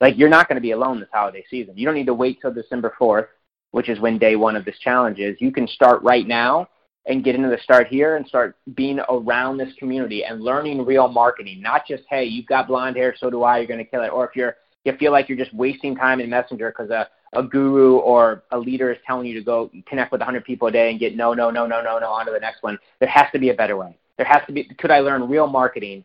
Like 0.00 0.16
you're 0.16 0.28
not 0.28 0.48
going 0.48 0.56
to 0.56 0.62
be 0.62 0.72
alone 0.72 1.00
this 1.00 1.08
holiday 1.12 1.44
season. 1.48 1.76
You 1.76 1.86
don't 1.86 1.94
need 1.94 2.06
to 2.06 2.14
wait 2.14 2.40
till 2.40 2.52
December 2.52 2.94
4th, 2.98 3.28
which 3.70 3.88
is 3.88 4.00
when 4.00 4.18
day 4.18 4.36
one 4.36 4.56
of 4.56 4.64
this 4.64 4.78
challenge 4.78 5.18
is. 5.18 5.36
You 5.40 5.52
can 5.52 5.68
start 5.68 6.02
right 6.02 6.26
now 6.26 6.68
and 7.06 7.22
get 7.22 7.34
into 7.34 7.48
the 7.48 7.58
start 7.62 7.86
here 7.86 8.16
and 8.16 8.26
start 8.26 8.56
being 8.74 8.98
around 9.08 9.56
this 9.56 9.72
community 9.78 10.24
and 10.24 10.42
learning 10.42 10.84
real 10.84 11.08
marketing. 11.08 11.62
Not 11.62 11.86
just 11.86 12.02
hey, 12.10 12.24
you've 12.24 12.46
got 12.46 12.68
blonde 12.68 12.96
hair, 12.96 13.14
so 13.16 13.30
do 13.30 13.42
I. 13.42 13.58
You're 13.58 13.68
going 13.68 13.78
to 13.78 13.84
kill 13.84 14.02
it. 14.02 14.08
Or 14.08 14.26
if 14.26 14.34
you're 14.34 14.56
you 14.84 14.96
feel 14.98 15.12
like 15.12 15.28
you're 15.28 15.38
just 15.38 15.52
wasting 15.52 15.96
time 15.96 16.20
in 16.20 16.30
Messenger 16.30 16.70
because 16.70 16.90
a 16.90 16.94
uh, 16.94 17.04
a 17.34 17.42
guru 17.42 17.96
or 17.96 18.44
a 18.50 18.58
leader 18.58 18.90
is 18.92 18.98
telling 19.06 19.26
you 19.26 19.34
to 19.34 19.44
go 19.44 19.70
connect 19.86 20.12
with 20.12 20.20
100 20.20 20.44
people 20.44 20.68
a 20.68 20.72
day 20.72 20.90
and 20.90 21.00
get 21.00 21.16
no, 21.16 21.34
no, 21.34 21.50
no, 21.50 21.66
no, 21.66 21.82
no, 21.82 21.98
no 21.98 22.10
on 22.10 22.26
to 22.26 22.32
the 22.32 22.40
next 22.40 22.62
one. 22.62 22.78
There 23.00 23.08
has 23.08 23.26
to 23.32 23.38
be 23.38 23.50
a 23.50 23.54
better 23.54 23.76
way. 23.76 23.98
There 24.16 24.26
has 24.26 24.42
to 24.46 24.52
be. 24.52 24.64
Could 24.78 24.90
I 24.90 25.00
learn 25.00 25.28
real 25.28 25.46
marketing 25.46 26.04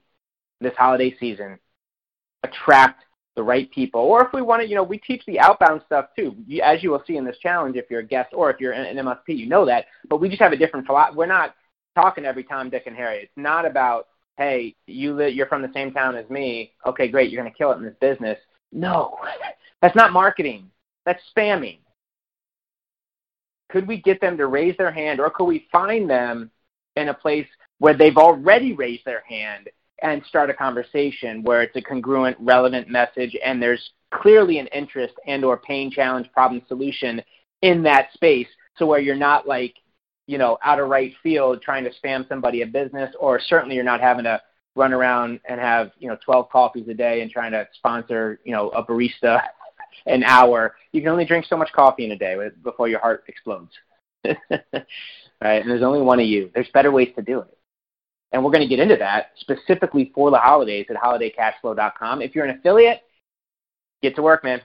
this 0.60 0.73
holiday 0.77 1.15
season? 1.19 1.60
Attract 2.43 3.03
the 3.36 3.43
right 3.43 3.71
people, 3.71 4.01
or 4.01 4.25
if 4.25 4.34
we 4.34 4.41
want 4.41 4.62
to, 4.62 4.67
you 4.67 4.75
know, 4.75 4.84
we 4.84 4.97
teach 4.97 5.23
the 5.25 5.39
outbound 5.39 5.81
stuff 5.86 6.07
too. 6.17 6.36
As 6.62 6.84
you 6.84 6.91
will 6.91 7.03
see 7.07 7.15
in 7.15 7.23
this 7.23 7.38
challenge, 7.38 7.77
if 7.77 7.86
you're 7.89 8.01
a 8.01 8.05
guest 8.05 8.34
or 8.34 8.49
if 8.49 8.60
you're 8.60 8.73
an 8.73 8.97
MSP, 8.97 9.38
you 9.38 9.47
know 9.47 9.65
that. 9.65 9.86
But 10.10 10.19
we 10.19 10.27
just 10.27 10.41
have 10.41 10.51
a 10.51 10.57
different 10.57 10.86
philosophy. 10.86 11.15
We're 11.15 11.27
not 11.27 11.55
talking 11.95 12.25
every 12.25 12.43
Tom, 12.43 12.69
Dick, 12.69 12.84
and 12.88 12.95
Harry. 12.95 13.19
It's 13.19 13.31
not 13.38 13.65
about 13.65 14.07
hey, 14.38 14.75
you 14.88 15.13
li- 15.13 15.29
you're 15.29 15.45
from 15.45 15.62
the 15.62 15.71
same 15.73 15.91
town 15.91 16.15
as 16.15 16.29
me. 16.29 16.71
Okay, 16.86 17.07
great, 17.07 17.29
you're 17.29 17.41
going 17.41 17.51
to 17.51 17.57
kill 17.57 17.71
it 17.71 17.77
in 17.77 17.84
this 17.84 17.95
business. 18.01 18.39
No, 18.71 19.17
that's 19.81 19.95
not 19.95 20.12
marketing. 20.12 20.69
That's 21.05 21.21
spamming. 21.35 21.79
Could 23.69 23.87
we 23.87 24.01
get 24.01 24.19
them 24.21 24.37
to 24.37 24.47
raise 24.47 24.75
their 24.77 24.91
hand, 24.91 25.19
or 25.19 25.29
could 25.29 25.45
we 25.45 25.67
find 25.71 26.09
them 26.09 26.51
in 26.95 27.09
a 27.09 27.13
place 27.13 27.47
where 27.79 27.95
they've 27.95 28.17
already 28.17 28.73
raised 28.73 29.05
their 29.05 29.23
hand 29.27 29.69
and 30.01 30.23
start 30.27 30.49
a 30.49 30.53
conversation 30.53 31.43
where 31.43 31.61
it's 31.61 31.75
a 31.75 31.81
congruent, 31.81 32.35
relevant 32.39 32.89
message, 32.89 33.35
and 33.43 33.61
there's 33.61 33.91
clearly 34.13 34.59
an 34.59 34.67
interest 34.67 35.13
and 35.25 35.45
or 35.45 35.57
pain, 35.57 35.89
challenge, 35.89 36.29
problem, 36.33 36.61
solution 36.67 37.21
in 37.61 37.83
that 37.83 38.11
space, 38.13 38.47
so 38.77 38.85
where 38.85 38.99
you're 38.99 39.15
not 39.15 39.47
like, 39.47 39.75
you 40.27 40.37
know, 40.37 40.57
out 40.63 40.79
of 40.79 40.89
right 40.89 41.13
field 41.23 41.61
trying 41.61 41.83
to 41.83 41.91
spam 42.03 42.27
somebody 42.27 42.61
a 42.63 42.67
business, 42.67 43.13
or 43.19 43.39
certainly 43.39 43.75
you're 43.75 43.83
not 43.83 44.01
having 44.01 44.23
to 44.23 44.41
run 44.75 44.93
around 44.93 45.39
and 45.47 45.59
have 45.59 45.91
you 45.99 46.07
know 46.07 46.17
12 46.23 46.49
coffees 46.49 46.87
a 46.87 46.93
day 46.93 47.21
and 47.21 47.29
trying 47.29 47.51
to 47.51 47.67
sponsor 47.73 48.39
you 48.45 48.53
know 48.53 48.69
a 48.69 48.83
barista 48.83 49.41
an 50.06 50.23
hour. 50.23 50.75
You 50.91 51.01
can 51.01 51.10
only 51.10 51.25
drink 51.25 51.45
so 51.45 51.58
much 51.58 51.71
coffee 51.73 52.06
in 52.06 52.12
a 52.12 52.17
day 52.17 52.38
before 52.63 52.88
your 52.88 52.99
heart 52.99 53.23
explodes. 53.27 53.71
right? 54.25 55.62
And 55.62 55.69
there's 55.69 55.84
only 55.84 56.01
one 56.01 56.19
of 56.19 56.25
you. 56.25 56.51
There's 56.54 56.69
better 56.73 56.91
ways 56.91 57.10
to 57.15 57.21
do 57.21 57.39
it. 57.39 57.58
And 58.32 58.43
we're 58.43 58.51
going 58.51 58.67
to 58.67 58.67
get 58.67 58.80
into 58.80 58.95
that 58.97 59.32
specifically 59.38 60.12
for 60.15 60.32
the 60.32 60.38
holidays 60.38 60.86
at 60.89 60.95
holidaycashflow.com. 60.95 62.21
If 62.21 62.34
you're 62.34 62.45
an 62.45 62.58
affiliate, 62.58 63.01
get 64.01 64.15
to 64.15 64.21
work, 64.21 64.43
man. 64.43 64.62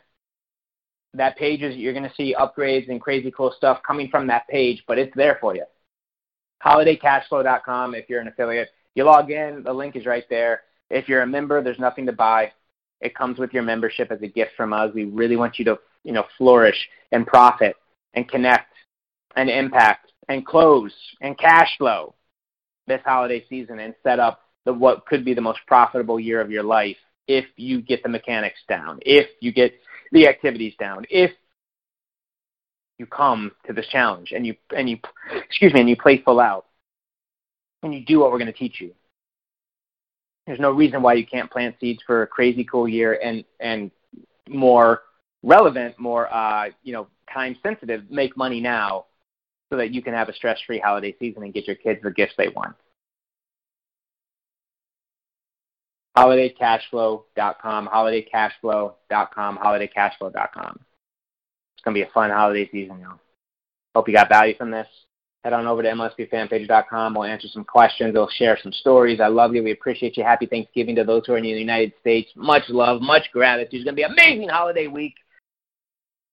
That 1.15 1.37
page 1.37 1.63
is, 1.63 1.77
you're 1.77 1.95
going 1.95 2.09
to 2.09 2.15
see 2.15 2.37
upgrades 2.39 2.89
and 2.89 3.01
crazy 3.01 3.31
cool 3.31 3.53
stuff 3.57 3.81
coming 3.85 4.09
from 4.09 4.27
that 4.29 4.47
page, 4.49 4.85
but 4.87 4.99
it's 4.99 5.15
there 5.17 5.39
for 5.41 5.57
you. 5.57 5.65
Holidaycashflow.com 6.65 7.95
if 7.95 8.09
you're 8.09 8.21
an 8.21 8.29
affiliate. 8.29 8.69
You 8.95 9.05
log 9.05 9.31
in, 9.31 9.63
the 9.65 9.73
link 9.73 9.97
is 9.97 10.07
right 10.07 10.25
there. 10.31 10.63
If 10.91 11.09
you're 11.09 11.23
a 11.23 11.27
member, 11.27 11.63
there's 11.63 11.79
nothing 11.79 12.07
to 12.07 12.13
buy. 12.13 12.53
It 13.01 13.15
comes 13.15 13.39
with 13.39 13.53
your 13.53 13.63
membership 13.63 14.11
as 14.11 14.23
a 14.23 14.27
gift 14.27 14.53
from 14.57 14.73
us. 14.73 14.93
We 14.95 15.05
really 15.05 15.37
want 15.37 15.59
you 15.59 15.65
to, 15.67 15.79
you 16.03 16.13
know, 16.13 16.25
flourish 16.39 16.89
and 17.13 17.27
profit 17.27 17.77
and 18.15 18.29
connect 18.29 18.73
and 19.37 19.51
impact 19.51 20.13
and 20.29 20.45
close 20.45 20.95
and 21.21 21.39
cash 21.39 21.77
flow 21.79 22.15
this 22.87 23.01
holiday 23.05 23.45
season 23.49 23.81
and 23.81 23.95
set 24.03 24.19
up 24.19 24.41
the 24.65 24.73
what 24.73 25.07
could 25.07 25.25
be 25.25 25.35
the 25.35 25.41
most 25.41 25.61
profitable 25.67 26.19
year 26.19 26.41
of 26.41 26.51
your 26.51 26.63
life 26.63 26.97
if 27.29 27.45
you 27.57 27.81
get 27.83 28.03
the 28.03 28.09
mechanics 28.09 28.61
down, 28.69 28.99
if 29.03 29.29
you 29.41 29.53
get 29.53 29.75
the 30.13 30.29
activities 30.29 30.75
down, 30.79 31.05
if 31.11 31.33
you 32.99 33.07
come 33.07 33.53
to 33.67 33.73
this 33.73 33.87
challenge 33.89 34.33
and 34.33 34.47
you 34.47 34.55
and 34.75 34.89
you 34.89 34.99
excuse 35.49 35.73
me 35.75 35.81
and 35.81 35.89
you 35.89 35.97
play 35.97 36.23
full 36.23 36.41
out 36.41 36.67
and 37.83 37.93
you 37.93 38.05
do 38.05 38.21
what 38.21 38.31
we're 38.31 38.39
going 38.39 38.53
to 38.53 38.59
teach 38.59 38.81
you 38.81 38.93
there's 40.47 40.61
no 40.61 40.71
reason 40.71 41.03
why 41.03 41.15
you 41.15 41.27
can't 41.27 41.51
plant 41.51 41.77
seeds 41.81 42.01
for 42.07 42.23
a 42.23 42.27
crazy 42.27 42.65
cool 42.65 42.89
year 42.89 43.19
and 43.23 43.45
and 43.61 43.91
more 44.49 45.03
relevant, 45.43 45.99
more 45.99 46.33
uh, 46.33 46.69
you 46.83 46.93
know, 46.93 47.09
time 47.33 47.57
sensitive, 47.63 48.11
make 48.11 48.37
money 48.37 48.61
now 48.61 49.07
so 49.71 49.77
that 49.77 49.93
you 49.93 50.03
can 50.03 50.15
have 50.15 50.29
a 50.29 50.35
stress 50.35 50.59
free 50.67 50.79
holiday 50.79 51.15
season 51.19 51.43
and 51.43 51.53
get 51.53 51.67
your 51.67 51.77
kids 51.77 52.01
the 52.03 52.11
gifts 52.11 52.35
they 52.39 52.49
want. 52.49 52.75
holidaycashflow.com, 56.17 57.89
holidaycashflow.com, 57.89 59.59
holidaycashflow.com. 59.59 60.81
It's 61.75 61.85
going 61.85 61.95
to 61.95 62.01
be 62.01 62.03
a 62.03 62.13
fun 62.13 62.31
holiday 62.31 62.69
season, 62.71 63.01
y'all. 63.01 63.21
Hope 63.95 64.09
you 64.09 64.15
got 64.15 64.31
value 64.31 64.57
from 64.57 64.71
this 64.71 64.89
head 65.47 65.53
on 65.53 65.69
over 65.69 65.81
to 65.81 65.89
MLSPfanpage.com. 65.89 67.15
We'll 67.15 67.23
answer 67.23 67.47
some 67.47 67.63
questions. 67.63 68.15
We'll 68.15 68.29
share 68.31 68.59
some 68.61 68.73
stories. 68.73 69.21
I 69.21 69.29
love 69.29 69.55
you. 69.55 69.63
We 69.63 69.71
appreciate 69.71 70.17
you. 70.17 70.25
Happy 70.25 70.47
Thanksgiving 70.47 70.97
to 70.97 71.05
those 71.05 71.25
who 71.25 71.35
are 71.35 71.39
in 71.39 71.45
the 71.45 71.51
United 71.51 71.93
States. 72.01 72.29
Much 72.35 72.65
love, 72.69 73.01
much 73.01 73.31
gratitude. 73.33 73.75
It's 73.75 73.85
going 73.85 73.95
to 73.95 73.97
be 73.97 74.03
an 74.03 74.11
amazing 74.11 74.49
holiday 74.49 74.89
week. 74.89 75.15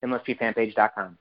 MLSPfanpage.com. 0.04 1.20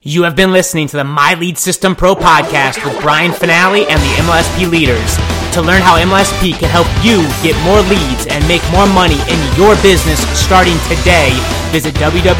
You 0.00 0.22
have 0.22 0.34
been 0.34 0.52
listening 0.52 0.88
to 0.88 0.96
the 0.96 1.04
My 1.04 1.34
Lead 1.34 1.58
System 1.58 1.94
Pro 1.94 2.14
podcast 2.14 2.82
with 2.82 2.98
Brian 3.02 3.32
Fanale 3.32 3.86
and 3.88 4.00
the 4.00 4.14
MLSP 4.24 4.70
leaders. 4.70 5.16
To 5.52 5.60
learn 5.60 5.82
how 5.82 5.98
MLSP 5.98 6.58
can 6.58 6.70
help 6.70 6.88
you 7.04 7.22
get 7.42 7.54
more 7.62 7.82
leads 7.82 8.26
and 8.26 8.48
make 8.48 8.62
more 8.72 8.86
money 8.88 9.20
in 9.28 9.56
your 9.56 9.76
business 9.82 10.18
starting 10.38 10.78
today, 10.88 11.30
visit 11.70 11.94
www.mlsp.com 11.96 12.34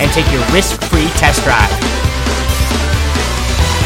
and 0.00 0.10
take 0.12 0.32
your 0.32 0.46
risk-free 0.54 1.08
test 1.18 1.42
drive. 1.42 2.15